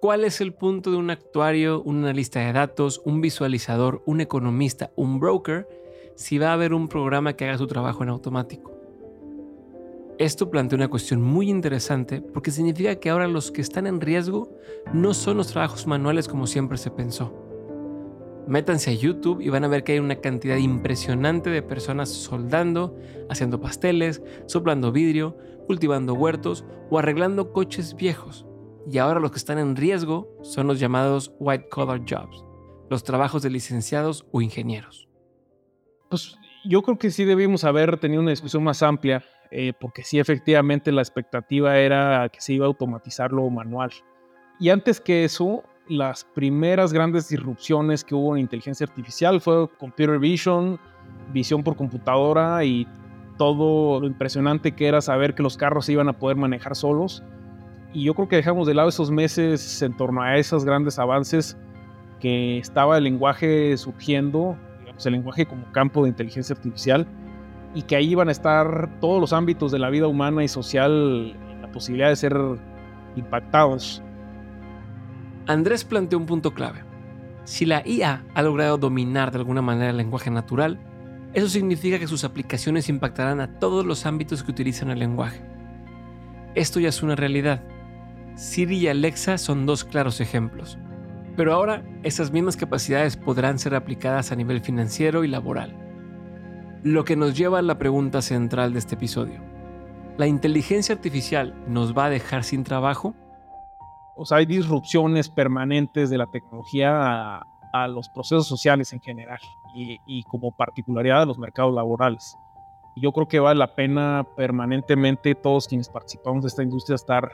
¿Cuál 0.00 0.24
es 0.24 0.40
el 0.40 0.54
punto 0.54 0.90
de 0.90 0.96
un 0.96 1.10
actuario, 1.10 1.82
un 1.82 1.98
analista 1.98 2.40
de 2.40 2.54
datos, 2.54 3.02
un 3.04 3.20
visualizador, 3.20 4.02
un 4.06 4.22
economista, 4.22 4.92
un 4.96 5.20
broker, 5.20 5.68
si 6.16 6.38
va 6.38 6.48
a 6.48 6.54
haber 6.54 6.72
un 6.72 6.88
programa 6.88 7.34
que 7.34 7.44
haga 7.44 7.58
su 7.58 7.66
trabajo 7.66 8.02
en 8.02 8.08
automático? 8.08 8.71
Esto 10.18 10.50
plantea 10.50 10.76
una 10.76 10.88
cuestión 10.88 11.22
muy 11.22 11.48
interesante 11.48 12.20
porque 12.20 12.50
significa 12.50 12.96
que 12.96 13.10
ahora 13.10 13.26
los 13.26 13.50
que 13.50 13.62
están 13.62 13.86
en 13.86 14.00
riesgo 14.00 14.56
no 14.92 15.14
son 15.14 15.38
los 15.38 15.48
trabajos 15.48 15.86
manuales 15.86 16.28
como 16.28 16.46
siempre 16.46 16.76
se 16.76 16.90
pensó. 16.90 17.34
Métanse 18.46 18.90
a 18.90 18.94
YouTube 18.94 19.40
y 19.40 19.48
van 19.48 19.64
a 19.64 19.68
ver 19.68 19.84
que 19.84 19.92
hay 19.92 19.98
una 20.00 20.16
cantidad 20.16 20.56
impresionante 20.56 21.48
de 21.48 21.62
personas 21.62 22.10
soldando, 22.10 22.96
haciendo 23.30 23.60
pasteles, 23.60 24.22
soplando 24.46 24.92
vidrio, 24.92 25.36
cultivando 25.66 26.14
huertos 26.14 26.64
o 26.90 26.98
arreglando 26.98 27.52
coches 27.52 27.94
viejos. 27.96 28.44
Y 28.90 28.98
ahora 28.98 29.20
los 29.20 29.30
que 29.30 29.38
están 29.38 29.58
en 29.58 29.76
riesgo 29.76 30.28
son 30.42 30.66
los 30.66 30.80
llamados 30.80 31.32
white 31.38 31.68
collar 31.68 32.00
jobs, 32.00 32.44
los 32.90 33.04
trabajos 33.04 33.42
de 33.42 33.50
licenciados 33.50 34.26
o 34.32 34.42
ingenieros. 34.42 35.08
Pues 36.10 36.36
yo 36.64 36.82
creo 36.82 36.98
que 36.98 37.10
sí 37.10 37.24
debimos 37.24 37.64
haber 37.64 37.98
tenido 37.98 38.20
una 38.20 38.32
discusión 38.32 38.64
más 38.64 38.82
amplia, 38.82 39.24
eh, 39.54 39.74
porque 39.78 40.02
sí 40.02 40.18
efectivamente 40.18 40.90
la 40.92 41.02
expectativa 41.02 41.76
era 41.76 42.26
que 42.30 42.40
se 42.40 42.54
iba 42.54 42.64
a 42.64 42.68
automatizar 42.68 43.32
lo 43.32 43.50
manual. 43.50 43.90
Y 44.58 44.70
antes 44.70 44.98
que 44.98 45.24
eso, 45.24 45.62
las 45.88 46.24
primeras 46.24 46.90
grandes 46.94 47.28
disrupciones 47.28 48.02
que 48.02 48.14
hubo 48.14 48.34
en 48.34 48.40
inteligencia 48.40 48.86
artificial 48.86 49.42
fue 49.42 49.68
computer 49.76 50.18
vision, 50.18 50.80
visión 51.34 51.62
por 51.62 51.76
computadora 51.76 52.64
y 52.64 52.88
todo 53.36 54.00
lo 54.00 54.06
impresionante 54.06 54.72
que 54.72 54.86
era 54.86 55.02
saber 55.02 55.34
que 55.34 55.42
los 55.42 55.58
carros 55.58 55.84
se 55.84 55.92
iban 55.92 56.08
a 56.08 56.14
poder 56.14 56.38
manejar 56.38 56.74
solos. 56.74 57.22
Y 57.92 58.04
yo 58.04 58.14
creo 58.14 58.28
que 58.28 58.36
dejamos 58.36 58.66
de 58.66 58.72
lado 58.72 58.88
esos 58.88 59.10
meses 59.10 59.82
en 59.82 59.94
torno 59.94 60.22
a 60.22 60.38
esos 60.38 60.64
grandes 60.64 60.98
avances 60.98 61.58
que 62.20 62.56
estaba 62.56 62.96
el 62.96 63.04
lenguaje 63.04 63.76
surgiendo, 63.76 64.56
digamos, 64.80 65.04
el 65.04 65.12
lenguaje 65.12 65.44
como 65.44 65.70
campo 65.72 66.04
de 66.04 66.08
inteligencia 66.08 66.54
artificial, 66.54 67.06
y 67.74 67.82
que 67.82 67.96
ahí 67.96 68.10
iban 68.10 68.28
a 68.28 68.32
estar 68.32 68.90
todos 69.00 69.20
los 69.20 69.32
ámbitos 69.32 69.72
de 69.72 69.78
la 69.78 69.90
vida 69.90 70.06
humana 70.06 70.44
y 70.44 70.48
social 70.48 71.36
la 71.60 71.70
posibilidad 71.72 72.08
de 72.08 72.16
ser 72.16 72.36
impactados. 73.16 74.02
Andrés 75.46 75.84
planteó 75.84 76.18
un 76.18 76.26
punto 76.26 76.52
clave. 76.52 76.84
Si 77.44 77.66
la 77.66 77.82
IA 77.86 78.24
ha 78.34 78.42
logrado 78.42 78.78
dominar 78.78 79.32
de 79.32 79.38
alguna 79.38 79.62
manera 79.62 79.90
el 79.90 79.96
lenguaje 79.96 80.30
natural, 80.30 80.78
eso 81.34 81.48
significa 81.48 81.98
que 81.98 82.06
sus 82.06 82.24
aplicaciones 82.24 82.88
impactarán 82.88 83.40
a 83.40 83.58
todos 83.58 83.84
los 83.86 84.06
ámbitos 84.06 84.42
que 84.42 84.50
utilizan 84.50 84.90
el 84.90 84.98
lenguaje. 84.98 85.42
Esto 86.54 86.78
ya 86.78 86.90
es 86.90 87.02
una 87.02 87.16
realidad. 87.16 87.62
Siri 88.36 88.76
y 88.76 88.88
Alexa 88.88 89.38
son 89.38 89.66
dos 89.66 89.84
claros 89.84 90.20
ejemplos. 90.20 90.78
Pero 91.36 91.54
ahora 91.54 91.82
esas 92.02 92.30
mismas 92.30 92.56
capacidades 92.56 93.16
podrán 93.16 93.58
ser 93.58 93.74
aplicadas 93.74 94.30
a 94.30 94.36
nivel 94.36 94.60
financiero 94.60 95.24
y 95.24 95.28
laboral. 95.28 95.74
Lo 96.82 97.04
que 97.04 97.16
nos 97.16 97.36
lleva 97.36 97.60
a 97.60 97.62
la 97.62 97.78
pregunta 97.78 98.22
central 98.22 98.72
de 98.72 98.78
este 98.80 98.96
episodio. 98.96 99.40
¿La 100.18 100.26
inteligencia 100.26 100.94
artificial 100.94 101.54
nos 101.66 101.96
va 101.96 102.06
a 102.06 102.10
dejar 102.10 102.44
sin 102.44 102.64
trabajo? 102.64 103.14
o 104.14 104.24
sea, 104.24 104.38
hay 104.38 104.46
disrupciones 104.46 105.28
permanentes 105.28 106.10
de 106.10 106.18
la 106.18 106.26
tecnología 106.26 107.40
a, 107.72 107.88
los 107.88 108.10
procesos 108.10 108.46
sociales 108.46 108.92
en 108.92 109.00
general 109.00 109.40
y, 109.74 110.22
como 110.24 110.52
particularidad 110.52 111.22
a 111.22 111.26
los 111.26 111.38
mercados 111.38 111.74
laborales. 111.74 112.36
yo 112.96 113.12
creo 113.12 113.26
que 113.26 113.40
vale 113.40 113.58
la 113.58 113.74
pena 113.74 114.26
permanentemente 114.36 115.34
todos 115.34 115.66
quienes 115.66 115.88
participamos 115.88 116.42
de 116.42 116.48
esta 116.48 116.62
industria 116.62 116.96
estar 116.96 117.32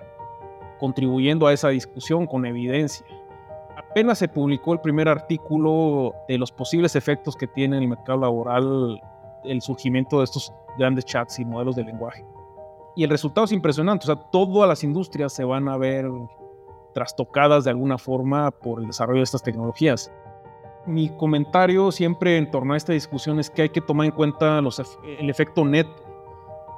contribuyendo 0.78 1.48
a 1.48 1.52
esa 1.52 1.70
discusión 1.70 2.26
con 2.26 2.46
evidencia. 2.46 3.04
Apenas 3.76 4.18
se 4.18 4.28
publicó 4.28 4.72
el 4.74 4.80
primer 4.80 5.08
artículo 5.08 6.14
de 6.28 6.38
los 6.38 6.52
posibles 6.52 6.94
efectos 6.94 7.34
que 7.34 7.48
tiene 7.48 7.78
en 7.78 7.82
el 7.82 7.88
mercado 7.88 8.20
laboral 8.20 9.00
el 9.48 9.62
surgimiento 9.62 10.18
de 10.18 10.24
estos 10.24 10.52
grandes 10.78 11.04
chats 11.04 11.38
y 11.38 11.44
modelos 11.44 11.76
de 11.76 11.84
lenguaje. 11.84 12.24
Y 12.94 13.04
el 13.04 13.10
resultado 13.10 13.44
es 13.44 13.52
impresionante, 13.52 14.04
o 14.04 14.14
sea, 14.14 14.30
todas 14.30 14.68
las 14.68 14.82
industrias 14.82 15.32
se 15.32 15.44
van 15.44 15.68
a 15.68 15.76
ver 15.76 16.10
trastocadas 16.94 17.64
de 17.64 17.70
alguna 17.70 17.96
forma 17.96 18.50
por 18.50 18.80
el 18.80 18.88
desarrollo 18.88 19.18
de 19.20 19.24
estas 19.24 19.42
tecnologías. 19.42 20.12
Mi 20.86 21.08
comentario 21.10 21.92
siempre 21.92 22.38
en 22.38 22.50
torno 22.50 22.74
a 22.74 22.76
esta 22.76 22.92
discusión 22.92 23.38
es 23.38 23.50
que 23.50 23.62
hay 23.62 23.68
que 23.68 23.80
tomar 23.80 24.06
en 24.06 24.12
cuenta 24.12 24.60
los, 24.60 24.82
el 25.18 25.30
efecto 25.30 25.64
net. 25.64 25.86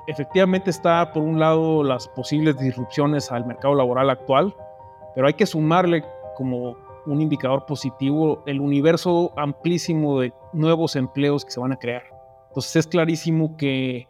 Efectivamente 0.07 0.71
está 0.71 1.12
por 1.12 1.23
un 1.23 1.39
lado 1.39 1.83
las 1.83 2.09
posibles 2.09 2.59
disrupciones 2.59 3.31
al 3.31 3.47
mercado 3.47 3.75
laboral 3.75 4.11
actual, 4.11 4.55
pero 5.15 5.27
hay 5.27 5.35
que 5.35 5.47
sumarle 5.47 6.05
como 6.37 6.77
un 7.07 7.21
indicador 7.21 7.65
positivo 7.67 8.43
el 8.47 8.61
universo 8.61 9.33
amplísimo 9.37 10.21
de 10.21 10.33
nuevos 10.53 10.97
empleos 10.97 11.45
que 11.45 11.50
se 11.50 11.61
van 11.61 11.73
a 11.73 11.79
crear. 11.79 12.20
Entonces 12.50 12.76
es 12.76 12.87
clarísimo 12.87 13.57
que, 13.57 14.09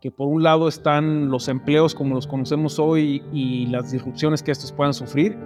que 0.00 0.10
por 0.10 0.28
un 0.28 0.42
lado 0.42 0.66
están 0.66 1.30
los 1.30 1.48
empleos 1.48 1.94
como 1.94 2.14
los 2.14 2.26
conocemos 2.26 2.78
hoy 2.78 3.22
y 3.32 3.66
las 3.66 3.92
disrupciones 3.92 4.42
que 4.42 4.50
estos 4.50 4.72
puedan 4.72 4.94
sufrir, 4.94 5.38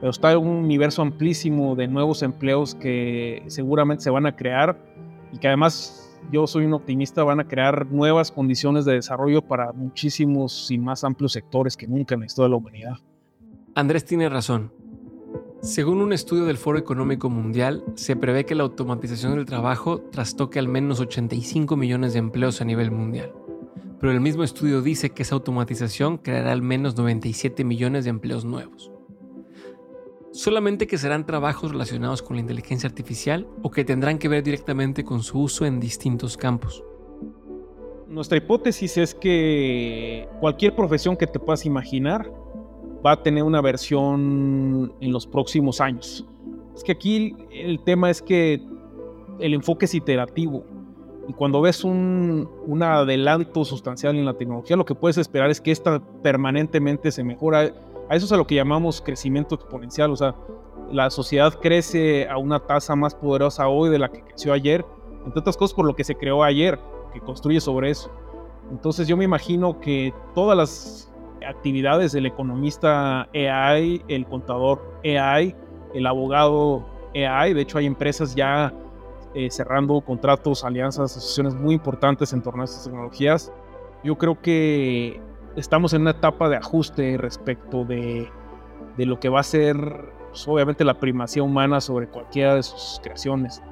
pero 0.00 0.10
está 0.10 0.36
un 0.38 0.48
universo 0.48 1.02
amplísimo 1.02 1.76
de 1.76 1.88
nuevos 1.88 2.22
empleos 2.22 2.74
que 2.74 3.44
seguramente 3.48 4.02
se 4.02 4.10
van 4.10 4.24
a 4.24 4.34
crear 4.34 4.78
y 5.30 5.38
que 5.38 5.48
además 5.48 6.10
yo 6.32 6.46
soy 6.46 6.64
un 6.64 6.72
optimista, 6.72 7.22
van 7.22 7.40
a 7.40 7.48
crear 7.48 7.86
nuevas 7.86 8.30
condiciones 8.32 8.84
de 8.84 8.94
desarrollo 8.94 9.42
para 9.42 9.72
muchísimos 9.72 10.70
y 10.70 10.78
más 10.78 11.04
amplios 11.04 11.32
sectores 11.32 11.76
que 11.76 11.86
nunca 11.86 12.14
en 12.14 12.20
la 12.20 12.26
historia 12.26 12.46
de 12.46 12.50
la 12.50 12.56
humanidad. 12.56 12.94
Andrés 13.74 14.04
tiene 14.04 14.28
razón. 14.28 14.72
Según 15.62 16.00
un 16.00 16.12
estudio 16.12 16.44
del 16.46 16.56
Foro 16.56 16.78
Económico 16.78 17.28
Mundial, 17.28 17.84
se 17.94 18.16
prevé 18.16 18.46
que 18.46 18.54
la 18.54 18.62
automatización 18.62 19.34
del 19.34 19.44
trabajo 19.44 20.00
trastoque 20.00 20.58
al 20.58 20.68
menos 20.68 21.00
85 21.00 21.76
millones 21.76 22.14
de 22.14 22.18
empleos 22.18 22.60
a 22.60 22.64
nivel 22.64 22.90
mundial. 22.90 23.32
Pero 24.00 24.12
el 24.12 24.20
mismo 24.20 24.42
estudio 24.42 24.80
dice 24.80 25.10
que 25.10 25.22
esa 25.22 25.34
automatización 25.34 26.16
creará 26.18 26.52
al 26.52 26.62
menos 26.62 26.96
97 26.96 27.64
millones 27.64 28.04
de 28.04 28.10
empleos 28.10 28.44
nuevos 28.44 28.90
solamente 30.32 30.86
que 30.86 30.98
serán 30.98 31.26
trabajos 31.26 31.72
relacionados 31.72 32.22
con 32.22 32.36
la 32.36 32.40
inteligencia 32.40 32.88
artificial 32.88 33.46
o 33.62 33.70
que 33.70 33.84
tendrán 33.84 34.18
que 34.18 34.28
ver 34.28 34.42
directamente 34.42 35.04
con 35.04 35.22
su 35.22 35.40
uso 35.40 35.66
en 35.66 35.80
distintos 35.80 36.36
campos. 36.36 36.84
Nuestra 38.08 38.38
hipótesis 38.38 38.96
es 38.96 39.14
que 39.14 40.28
cualquier 40.40 40.74
profesión 40.74 41.16
que 41.16 41.26
te 41.26 41.38
puedas 41.38 41.64
imaginar 41.64 42.30
va 43.04 43.12
a 43.12 43.22
tener 43.22 43.42
una 43.42 43.60
versión 43.60 44.92
en 45.00 45.12
los 45.12 45.26
próximos 45.26 45.80
años. 45.80 46.26
Es 46.74 46.84
que 46.84 46.92
aquí 46.92 47.36
el 47.52 47.80
tema 47.80 48.10
es 48.10 48.22
que 48.22 48.62
el 49.38 49.54
enfoque 49.54 49.86
es 49.86 49.94
iterativo. 49.94 50.64
Y 51.28 51.32
cuando 51.32 51.60
ves 51.60 51.84
un, 51.84 52.48
un, 52.66 52.82
adelanto 52.82 53.64
sustancial 53.64 54.16
en 54.16 54.24
la 54.24 54.34
tecnología, 54.34 54.76
lo 54.76 54.84
que 54.84 54.94
puedes 54.94 55.16
esperar 55.18 55.50
es 55.50 55.60
que 55.60 55.70
esta 55.70 56.00
permanentemente 56.22 57.12
se 57.12 57.22
mejora. 57.22 57.72
A 58.08 58.16
eso 58.16 58.26
es 58.26 58.32
a 58.32 58.36
lo 58.36 58.46
que 58.46 58.56
llamamos 58.56 59.00
crecimiento 59.00 59.54
exponencial. 59.54 60.10
O 60.10 60.16
sea, 60.16 60.34
la 60.90 61.10
sociedad 61.10 61.54
crece 61.60 62.28
a 62.28 62.36
una 62.38 62.58
tasa 62.60 62.96
más 62.96 63.14
poderosa 63.14 63.68
hoy 63.68 63.90
de 63.90 63.98
la 63.98 64.10
que 64.10 64.22
creció 64.22 64.52
ayer, 64.52 64.84
entre 65.24 65.40
otras 65.40 65.56
cosas 65.56 65.74
por 65.74 65.86
lo 65.86 65.94
que 65.94 66.04
se 66.04 66.16
creó 66.16 66.42
ayer, 66.42 66.78
que 67.12 67.20
construye 67.20 67.60
sobre 67.60 67.90
eso. 67.90 68.10
Entonces 68.70 69.06
yo 69.06 69.16
me 69.16 69.24
imagino 69.24 69.80
que 69.80 70.12
todas 70.34 70.56
las 70.56 71.09
actividades 71.46 72.12
del 72.12 72.26
economista 72.26 73.28
AI, 73.32 74.02
el 74.08 74.26
contador 74.26 74.98
AI, 75.04 75.54
el 75.94 76.06
abogado 76.06 76.84
AI, 77.14 77.54
de 77.54 77.62
hecho 77.62 77.78
hay 77.78 77.86
empresas 77.86 78.34
ya 78.34 78.72
eh, 79.34 79.50
cerrando 79.50 80.00
contratos, 80.00 80.64
alianzas, 80.64 81.12
asociaciones 81.12 81.54
muy 81.54 81.74
importantes 81.74 82.32
en 82.32 82.42
torno 82.42 82.62
a 82.62 82.64
estas 82.64 82.84
tecnologías. 82.84 83.52
Yo 84.02 84.16
creo 84.16 84.40
que 84.40 85.20
estamos 85.56 85.92
en 85.92 86.02
una 86.02 86.12
etapa 86.12 86.48
de 86.48 86.56
ajuste 86.56 87.16
respecto 87.16 87.84
de, 87.84 88.28
de 88.96 89.06
lo 89.06 89.20
que 89.20 89.28
va 89.28 89.40
a 89.40 89.44
ser 89.44 89.76
pues, 90.30 90.46
obviamente 90.48 90.84
la 90.84 90.94
primacía 90.94 91.42
humana 91.42 91.80
sobre 91.80 92.08
cualquiera 92.08 92.54
de 92.54 92.62
sus 92.62 93.00
creaciones. 93.02 93.62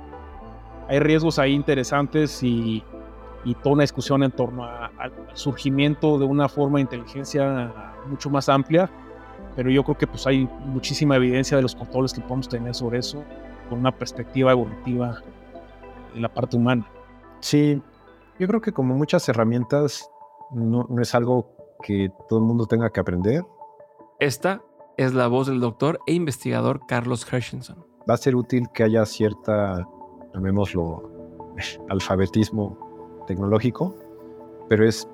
Hay 0.88 1.00
riesgos 1.00 1.38
ahí 1.38 1.52
interesantes 1.52 2.42
y, 2.42 2.82
y 3.44 3.54
toda 3.54 3.74
una 3.74 3.82
discusión 3.82 4.22
en 4.22 4.30
torno 4.30 4.64
al 4.64 5.12
surgimiento 5.34 6.18
de 6.18 6.24
una 6.24 6.48
forma 6.48 6.78
de 6.78 6.82
inteligencia 6.82 7.72
mucho 8.06 8.30
más 8.30 8.48
amplia, 8.48 8.90
pero 9.54 9.70
yo 9.70 9.82
creo 9.84 9.96
que 9.96 10.06
pues 10.06 10.26
hay 10.26 10.48
muchísima 10.64 11.16
evidencia 11.16 11.56
de 11.56 11.62
los 11.62 11.74
controles 11.74 12.12
que 12.12 12.20
podemos 12.20 12.48
tener 12.48 12.74
sobre 12.74 12.98
eso 12.98 13.24
con 13.68 13.78
una 13.78 13.92
perspectiva 13.92 14.52
evolutiva 14.52 15.20
de 16.14 16.20
la 16.20 16.32
parte 16.32 16.56
humana. 16.56 16.86
Sí, 17.40 17.80
yo 18.38 18.48
creo 18.48 18.60
que 18.60 18.72
como 18.72 18.94
muchas 18.94 19.28
herramientas 19.28 20.10
no, 20.50 20.86
no 20.88 21.02
es 21.02 21.14
algo 21.14 21.50
que 21.82 22.10
todo 22.28 22.40
el 22.40 22.44
mundo 22.44 22.66
tenga 22.66 22.90
que 22.90 23.00
aprender. 23.00 23.44
Esta 24.18 24.62
es 24.96 25.14
la 25.14 25.28
voz 25.28 25.46
del 25.46 25.60
doctor 25.60 26.00
e 26.06 26.12
investigador 26.12 26.80
Carlos 26.86 27.30
Hershenson. 27.30 27.84
Va 28.08 28.14
a 28.14 28.16
ser 28.16 28.34
útil 28.34 28.66
que 28.72 28.82
haya 28.82 29.04
cierta, 29.06 29.86
llamémoslo, 30.34 31.54
alfabetismo 31.88 32.87
tecnológico, 33.28 33.94
pero 34.68 34.86
es, 34.86 35.08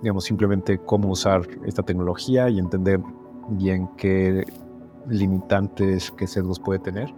digamos, 0.00 0.24
simplemente 0.24 0.78
cómo 0.78 1.10
usar 1.10 1.46
esta 1.66 1.82
tecnología 1.82 2.48
y 2.48 2.58
entender 2.58 3.00
bien 3.50 3.88
qué 3.96 4.44
limitantes, 5.08 6.10
qué 6.12 6.26
sesgos 6.26 6.58
puede 6.58 6.78
tener. 6.78 7.12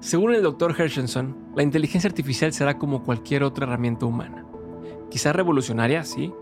Según 0.00 0.34
el 0.34 0.42
doctor 0.42 0.74
Hershenson, 0.78 1.36
la 1.54 1.62
inteligencia 1.62 2.08
artificial 2.08 2.52
será 2.52 2.78
como 2.78 3.02
cualquier 3.02 3.42
otra 3.42 3.66
herramienta 3.66 4.06
humana. 4.06 4.46
Quizá 5.10 5.32
revolucionaria, 5.32 6.04
sí, 6.04 6.32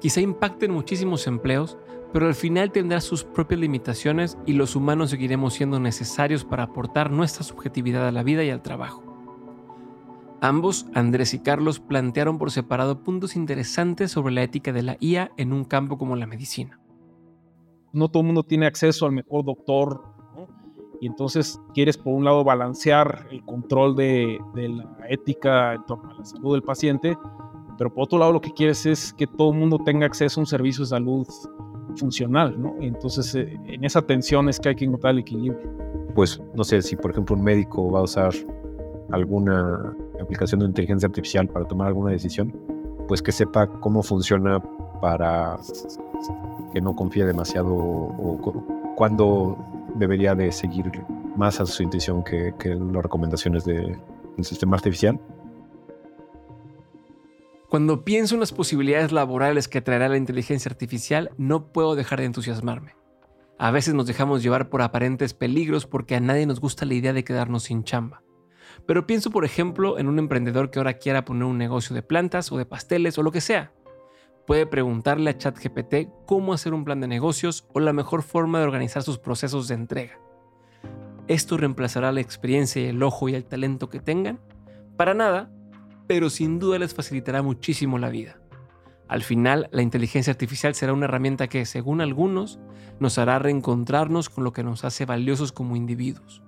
quizá 0.00 0.20
impacte 0.20 0.66
en 0.66 0.72
muchísimos 0.72 1.26
empleos, 1.26 1.78
pero 2.12 2.26
al 2.26 2.34
final 2.34 2.72
tendrá 2.72 3.00
sus 3.00 3.24
propias 3.24 3.60
limitaciones 3.60 4.36
y 4.46 4.52
los 4.52 4.76
humanos 4.76 5.10
seguiremos 5.10 5.54
siendo 5.54 5.80
necesarios 5.80 6.44
para 6.44 6.64
aportar 6.64 7.10
nuestra 7.10 7.44
subjetividad 7.44 8.06
a 8.06 8.12
la 8.12 8.22
vida 8.22 8.44
y 8.44 8.50
al 8.50 8.62
trabajo. 8.62 9.05
Ambos, 10.40 10.86
Andrés 10.94 11.34
y 11.34 11.38
Carlos, 11.38 11.80
plantearon 11.80 12.38
por 12.38 12.50
separado 12.50 13.02
puntos 13.02 13.36
interesantes 13.36 14.10
sobre 14.10 14.34
la 14.34 14.42
ética 14.42 14.72
de 14.72 14.82
la 14.82 14.96
IA 15.00 15.30
en 15.36 15.52
un 15.52 15.64
campo 15.64 15.98
como 15.98 16.16
la 16.16 16.26
medicina. 16.26 16.80
No 17.92 18.08
todo 18.08 18.20
el 18.20 18.26
mundo 18.26 18.42
tiene 18.42 18.66
acceso 18.66 19.06
al 19.06 19.12
mejor 19.12 19.44
doctor, 19.44 20.02
y 21.00 21.06
entonces 21.06 21.60
quieres 21.74 21.98
por 21.98 22.14
un 22.14 22.24
lado 22.24 22.42
balancear 22.44 23.26
el 23.30 23.44
control 23.44 23.96
de, 23.96 24.38
de 24.54 24.68
la 24.68 24.86
ética 25.08 25.74
en 25.74 25.84
torno 25.84 26.10
a 26.10 26.14
la 26.14 26.24
salud 26.24 26.54
del 26.54 26.62
paciente, 26.62 27.16
pero 27.76 27.92
por 27.92 28.04
otro 28.04 28.18
lado 28.18 28.32
lo 28.32 28.40
que 28.40 28.52
quieres 28.52 28.86
es 28.86 29.12
que 29.12 29.26
todo 29.26 29.52
el 29.52 29.58
mundo 29.58 29.78
tenga 29.84 30.06
acceso 30.06 30.40
a 30.40 30.42
un 30.42 30.46
servicio 30.46 30.84
de 30.84 30.88
salud 30.88 31.26
funcional, 31.96 32.60
¿no? 32.60 32.76
Entonces, 32.80 33.34
eh, 33.34 33.58
en 33.66 33.84
esa 33.84 34.02
tensión 34.02 34.48
es 34.48 34.60
que 34.60 34.70
hay 34.70 34.76
que 34.76 34.84
encontrar 34.84 35.14
el 35.14 35.20
equilibrio. 35.20 35.58
Pues, 36.14 36.40
no 36.54 36.64
sé, 36.64 36.82
si 36.82 36.96
por 36.96 37.10
ejemplo 37.10 37.36
un 37.36 37.42
médico 37.42 37.90
va 37.90 38.00
a 38.00 38.02
usar 38.02 38.32
alguna 39.10 39.94
aplicación 40.22 40.60
de 40.60 40.66
inteligencia 40.66 41.06
artificial 41.06 41.48
para 41.48 41.64
tomar 41.66 41.88
alguna 41.88 42.10
decisión, 42.10 42.54
pues 43.08 43.22
que 43.22 43.32
sepa 43.32 43.66
cómo 43.66 44.02
funciona 44.02 44.62
para 45.00 45.56
que 46.72 46.80
no 46.80 46.94
confíe 46.94 47.24
demasiado 47.24 47.74
o, 47.74 48.94
cuándo 48.96 49.56
debería 49.94 50.34
de 50.34 50.50
seguir 50.52 50.90
más 51.36 51.60
a 51.60 51.66
su 51.66 51.82
intuición 51.82 52.24
que, 52.24 52.54
que 52.58 52.74
las 52.74 53.02
recomendaciones 53.02 53.64
del 53.64 53.98
sistema 54.42 54.76
artificial 54.76 55.20
cuando 57.68 58.04
pienso 58.04 58.34
en 58.34 58.40
las 58.40 58.52
posibilidades 58.52 59.10
laborales 59.10 59.66
que 59.66 59.80
traerá 59.80 60.08
la 60.08 60.16
inteligencia 60.16 60.70
artificial, 60.70 61.32
no 61.36 61.72
puedo 61.72 61.96
dejar 61.96 62.20
de 62.20 62.26
entusiasmarme. 62.26 62.94
A 63.58 63.70
veces 63.70 63.92
nos 63.92 64.06
dejamos 64.06 64.42
llevar 64.42 64.68
por 64.68 64.82
aparentes 64.82 65.34
peligros 65.34 65.84
porque 65.86 66.14
a 66.14 66.20
nadie 66.20 66.46
nos 66.46 66.60
gusta 66.60 66.86
la 66.86 66.94
idea 66.94 67.12
de 67.12 67.24
quedarnos 67.24 67.64
sin 67.64 67.82
chamba. 67.82 68.22
Pero 68.84 69.06
pienso, 69.06 69.30
por 69.30 69.44
ejemplo, 69.44 69.98
en 69.98 70.08
un 70.08 70.18
emprendedor 70.18 70.70
que 70.70 70.78
ahora 70.78 70.94
quiera 70.94 71.24
poner 71.24 71.44
un 71.44 71.58
negocio 71.58 71.94
de 71.94 72.02
plantas 72.02 72.52
o 72.52 72.58
de 72.58 72.66
pasteles 72.66 73.16
o 73.18 73.22
lo 73.22 73.32
que 73.32 73.40
sea. 73.40 73.72
Puede 74.46 74.66
preguntarle 74.66 75.30
a 75.30 75.38
ChatGPT 75.38 76.08
cómo 76.26 76.52
hacer 76.52 76.72
un 76.74 76.84
plan 76.84 77.00
de 77.00 77.08
negocios 77.08 77.66
o 77.72 77.80
la 77.80 77.92
mejor 77.92 78.22
forma 78.22 78.58
de 78.58 78.64
organizar 78.64 79.02
sus 79.02 79.18
procesos 79.18 79.66
de 79.66 79.74
entrega. 79.74 80.20
¿Esto 81.26 81.56
reemplazará 81.56 82.12
la 82.12 82.20
experiencia 82.20 82.82
y 82.82 82.86
el 82.86 83.02
ojo 83.02 83.28
y 83.28 83.34
el 83.34 83.44
talento 83.44 83.88
que 83.88 83.98
tengan? 83.98 84.38
Para 84.96 85.14
nada, 85.14 85.50
pero 86.06 86.30
sin 86.30 86.60
duda 86.60 86.78
les 86.78 86.94
facilitará 86.94 87.42
muchísimo 87.42 87.98
la 87.98 88.08
vida. 88.08 88.38
Al 89.08 89.22
final, 89.22 89.68
la 89.72 89.82
inteligencia 89.82 90.32
artificial 90.32 90.74
será 90.76 90.92
una 90.92 91.06
herramienta 91.06 91.48
que, 91.48 91.64
según 91.66 92.00
algunos, 92.00 92.60
nos 93.00 93.18
hará 93.18 93.40
reencontrarnos 93.40 94.28
con 94.28 94.44
lo 94.44 94.52
que 94.52 94.62
nos 94.62 94.84
hace 94.84 95.04
valiosos 95.06 95.50
como 95.50 95.74
individuos. 95.74 96.42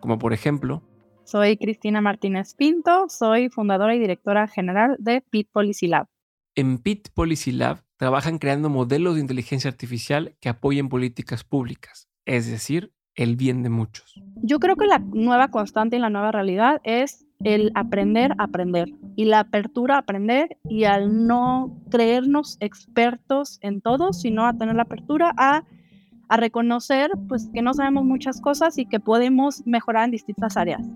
Como 0.00 0.18
por 0.18 0.32
ejemplo... 0.32 0.82
Soy 1.26 1.56
Cristina 1.56 2.00
Martínez 2.00 2.54
Pinto, 2.54 3.08
soy 3.08 3.48
fundadora 3.48 3.96
y 3.96 3.98
directora 3.98 4.46
general 4.46 4.94
de 5.00 5.22
PIT 5.22 5.50
Policy 5.50 5.88
Lab. 5.88 6.06
En 6.54 6.78
PIT 6.78 7.08
Policy 7.12 7.50
Lab 7.50 7.82
trabajan 7.96 8.38
creando 8.38 8.70
modelos 8.70 9.16
de 9.16 9.22
inteligencia 9.22 9.68
artificial 9.68 10.36
que 10.40 10.48
apoyen 10.48 10.88
políticas 10.88 11.42
públicas, 11.42 12.08
es 12.26 12.48
decir, 12.48 12.92
el 13.16 13.34
bien 13.34 13.64
de 13.64 13.70
muchos. 13.70 14.14
Yo 14.36 14.60
creo 14.60 14.76
que 14.76 14.86
la 14.86 15.00
nueva 15.00 15.48
constante 15.48 15.96
y 15.96 15.98
la 15.98 16.10
nueva 16.10 16.30
realidad 16.30 16.80
es 16.84 17.26
el 17.42 17.72
aprender 17.74 18.30
a 18.38 18.44
aprender 18.44 18.88
y 19.16 19.24
la 19.24 19.40
apertura 19.40 19.96
a 19.96 19.98
aprender 19.98 20.58
y 20.62 20.84
al 20.84 21.26
no 21.26 21.82
creernos 21.90 22.56
expertos 22.60 23.58
en 23.62 23.80
todo, 23.80 24.12
sino 24.12 24.46
a 24.46 24.56
tener 24.56 24.76
la 24.76 24.82
apertura 24.82 25.34
a, 25.36 25.64
a 26.28 26.36
reconocer 26.36 27.10
pues 27.28 27.48
que 27.52 27.62
no 27.62 27.74
sabemos 27.74 28.04
muchas 28.04 28.40
cosas 28.40 28.78
y 28.78 28.86
que 28.86 29.00
podemos 29.00 29.66
mejorar 29.66 30.04
en 30.04 30.10
distintas 30.10 30.56
áreas. 30.56 30.86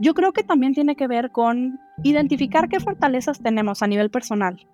Yo 0.00 0.14
creo 0.14 0.32
que 0.32 0.42
también 0.42 0.74
tiene 0.74 0.96
que 0.96 1.06
ver 1.06 1.30
con 1.30 1.78
identificar 2.02 2.68
qué 2.68 2.80
fortalezas 2.80 3.40
tenemos 3.40 3.82
a 3.82 3.86
nivel 3.86 4.10
personal. 4.10 4.66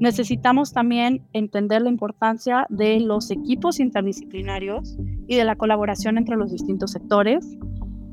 Necesitamos 0.00 0.72
también 0.72 1.26
entender 1.32 1.82
la 1.82 1.90
importancia 1.90 2.66
de 2.70 3.00
los 3.00 3.30
equipos 3.30 3.80
interdisciplinarios 3.80 4.96
y 5.26 5.36
de 5.36 5.44
la 5.44 5.56
colaboración 5.56 6.16
entre 6.16 6.36
los 6.36 6.52
distintos 6.52 6.92
sectores 6.92 7.58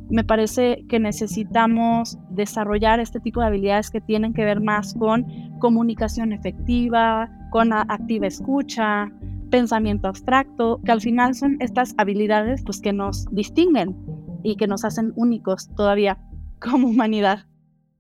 me 0.09 0.23
parece 0.23 0.85
que 0.87 0.99
necesitamos 0.99 2.17
desarrollar 2.29 2.99
este 2.99 3.19
tipo 3.19 3.41
de 3.41 3.47
habilidades 3.47 3.89
que 3.89 4.01
tienen 4.01 4.33
que 4.33 4.45
ver 4.45 4.61
más 4.61 4.93
con 4.93 5.25
comunicación 5.59 6.31
efectiva, 6.31 7.29
con 7.51 7.73
activa 7.73 8.27
escucha, 8.27 9.11
pensamiento 9.49 10.07
abstracto, 10.07 10.79
que 10.83 10.91
al 10.91 11.01
final 11.01 11.35
son 11.35 11.57
estas 11.59 11.93
habilidades 11.97 12.63
pues, 12.63 12.81
que 12.81 12.93
nos 12.93 13.25
distinguen 13.31 13.95
y 14.43 14.55
que 14.55 14.67
nos 14.67 14.85
hacen 14.85 15.13
únicos 15.15 15.69
todavía 15.75 16.19
como 16.61 16.87
humanidad. 16.87 17.45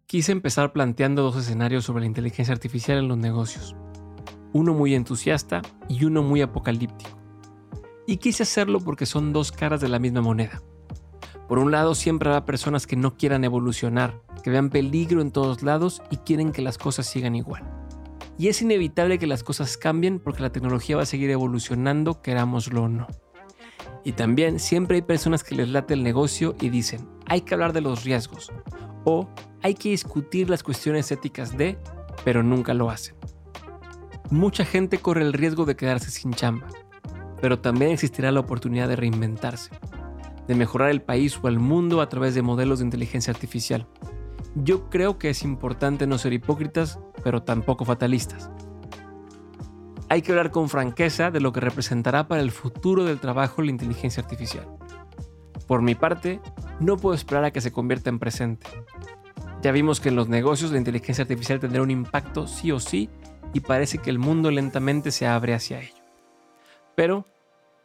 Quise 0.05 0.31
empezar 0.31 0.71
planteando 0.71 1.21
dos 1.21 1.35
escenarios 1.35 1.83
sobre 1.83 2.01
la 2.01 2.07
inteligencia 2.07 2.53
artificial 2.53 2.97
en 2.99 3.07
los 3.07 3.17
negocios. 3.17 3.75
Uno 4.53 4.73
muy 4.73 4.95
entusiasta 4.95 5.61
y 5.89 6.05
uno 6.05 6.23
muy 6.23 6.41
apocalíptico. 6.41 7.17
Y 8.07 8.17
quise 8.17 8.43
hacerlo 8.43 8.79
porque 8.79 9.05
son 9.05 9.33
dos 9.33 9.51
caras 9.51 9.81
de 9.81 9.89
la 9.89 9.99
misma 9.99 10.21
moneda. 10.21 10.61
Por 11.49 11.59
un 11.59 11.71
lado, 11.71 11.93
siempre 11.93 12.29
habrá 12.29 12.45
personas 12.45 12.87
que 12.87 12.95
no 12.95 13.17
quieran 13.17 13.43
evolucionar, 13.43 14.21
que 14.43 14.49
vean 14.49 14.69
peligro 14.69 15.21
en 15.21 15.31
todos 15.31 15.61
lados 15.63 16.01
y 16.09 16.17
quieren 16.17 16.51
que 16.53 16.61
las 16.61 16.77
cosas 16.77 17.05
sigan 17.05 17.35
igual. 17.35 17.76
Y 18.37 18.49
es 18.49 18.61
inevitable 18.61 19.17
que 19.17 19.27
las 19.27 19.43
cosas 19.43 19.77
cambien 19.77 20.19
porque 20.19 20.41
la 20.41 20.51
tecnología 20.51 20.97
va 20.97 21.03
a 21.03 21.07
seguir 21.07 21.29
evolucionando, 21.29 22.21
querámoslo 22.21 22.83
o 22.83 22.87
no. 22.87 23.07
Y 24.03 24.13
también 24.13 24.59
siempre 24.59 24.97
hay 24.97 25.01
personas 25.01 25.43
que 25.43 25.55
les 25.55 25.69
late 25.69 25.93
el 25.93 26.03
negocio 26.03 26.55
y 26.61 26.69
dicen, 26.69 27.09
hay 27.25 27.41
que 27.41 27.53
hablar 27.53 27.73
de 27.73 27.81
los 27.81 28.03
riesgos 28.03 28.51
o 29.03 29.27
hay 29.63 29.73
que 29.73 29.89
discutir 29.89 30.49
las 30.49 30.63
cuestiones 30.63 31.11
éticas 31.11 31.57
de, 31.57 31.77
pero 32.23 32.43
nunca 32.43 32.73
lo 32.73 32.89
hacen. 32.89 33.15
Mucha 34.29 34.65
gente 34.65 34.97
corre 34.99 35.23
el 35.23 35.33
riesgo 35.33 35.65
de 35.65 35.75
quedarse 35.75 36.11
sin 36.11 36.33
chamba, 36.33 36.67
pero 37.41 37.59
también 37.59 37.91
existirá 37.91 38.31
la 38.31 38.41
oportunidad 38.41 38.87
de 38.87 38.95
reinventarse 38.95 39.71
de 40.47 40.55
mejorar 40.55 40.89
el 40.89 41.01
país 41.01 41.37
o 41.41 41.47
el 41.47 41.59
mundo 41.59 42.01
a 42.01 42.09
través 42.09 42.33
de 42.33 42.41
modelos 42.41 42.79
de 42.79 42.85
inteligencia 42.85 43.31
artificial. 43.31 43.87
Yo 44.55 44.89
creo 44.89 45.17
que 45.17 45.29
es 45.29 45.43
importante 45.43 46.07
no 46.07 46.17
ser 46.17 46.33
hipócritas, 46.33 46.99
pero 47.23 47.43
tampoco 47.43 47.85
fatalistas. 47.85 48.49
Hay 50.09 50.21
que 50.21 50.31
hablar 50.31 50.51
con 50.51 50.69
franqueza 50.69 51.31
de 51.31 51.41
lo 51.41 51.51
que 51.51 51.59
representará 51.59 52.27
para 52.27 52.41
el 52.41 52.51
futuro 52.51 53.03
del 53.03 53.19
trabajo 53.19 53.61
la 53.61 53.71
inteligencia 53.71 54.23
artificial. 54.23 54.65
Por 55.67 55.81
mi 55.81 55.95
parte, 55.95 56.39
no 56.79 56.95
puedo 56.95 57.13
esperar 57.13 57.43
a 57.43 57.51
que 57.51 57.61
se 57.61 57.73
convierta 57.73 58.09
en 58.09 58.19
presente. 58.19 58.67
Ya 59.61 59.71
vimos 59.71 59.99
que 59.99 60.09
en 60.09 60.15
los 60.15 60.29
negocios 60.29 60.71
la 60.71 60.77
inteligencia 60.77 61.23
artificial 61.23 61.59
tendrá 61.59 61.81
un 61.81 61.91
impacto 61.91 62.47
sí 62.47 62.71
o 62.71 62.79
sí 62.79 63.09
y 63.53 63.59
parece 63.59 63.97
que 63.97 64.09
el 64.09 64.19
mundo 64.19 64.49
lentamente 64.49 65.11
se 65.11 65.27
abre 65.27 65.53
hacia 65.53 65.81
ello. 65.81 66.03
Pero, 66.95 67.25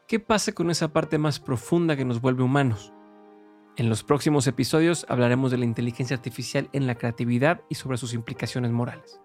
¿qué 0.07 0.21
pasa 0.21 0.53
con 0.53 0.71
esa 0.71 0.93
parte 0.93 1.19
más 1.19 1.41
profunda 1.41 1.97
que 1.97 2.05
nos 2.05 2.21
vuelve 2.21 2.45
humanos? 2.45 2.93
En 3.77 3.89
los 3.89 4.03
próximos 4.03 4.47
episodios 4.47 5.07
hablaremos 5.09 5.51
de 5.51 5.57
la 5.57 5.65
inteligencia 5.65 6.15
artificial 6.15 6.69
en 6.73 6.87
la 6.87 6.95
creatividad 6.95 7.63
y 7.71 7.77
sobre 7.77 7.97
sus 7.97 8.13
implicaciones 8.13 8.71
morales. 8.71 9.21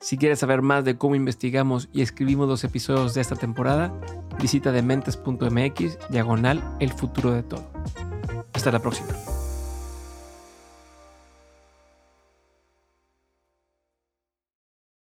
Si 0.00 0.18
quieres 0.18 0.40
saber 0.40 0.60
más 0.60 0.84
de 0.84 0.98
cómo 0.98 1.14
investigamos 1.14 1.88
y 1.90 2.02
escribimos 2.02 2.46
los 2.46 2.62
episodios 2.64 3.14
de 3.14 3.22
esta 3.22 3.36
temporada, 3.36 3.98
visita 4.38 4.70
dementes.mx 4.72 5.98
diagonal 6.10 6.62
el 6.80 6.92
futuro 6.92 7.30
de 7.30 7.42
todo. 7.42 7.66
Hasta 8.52 8.70
la 8.70 8.80
próxima. 8.80 9.08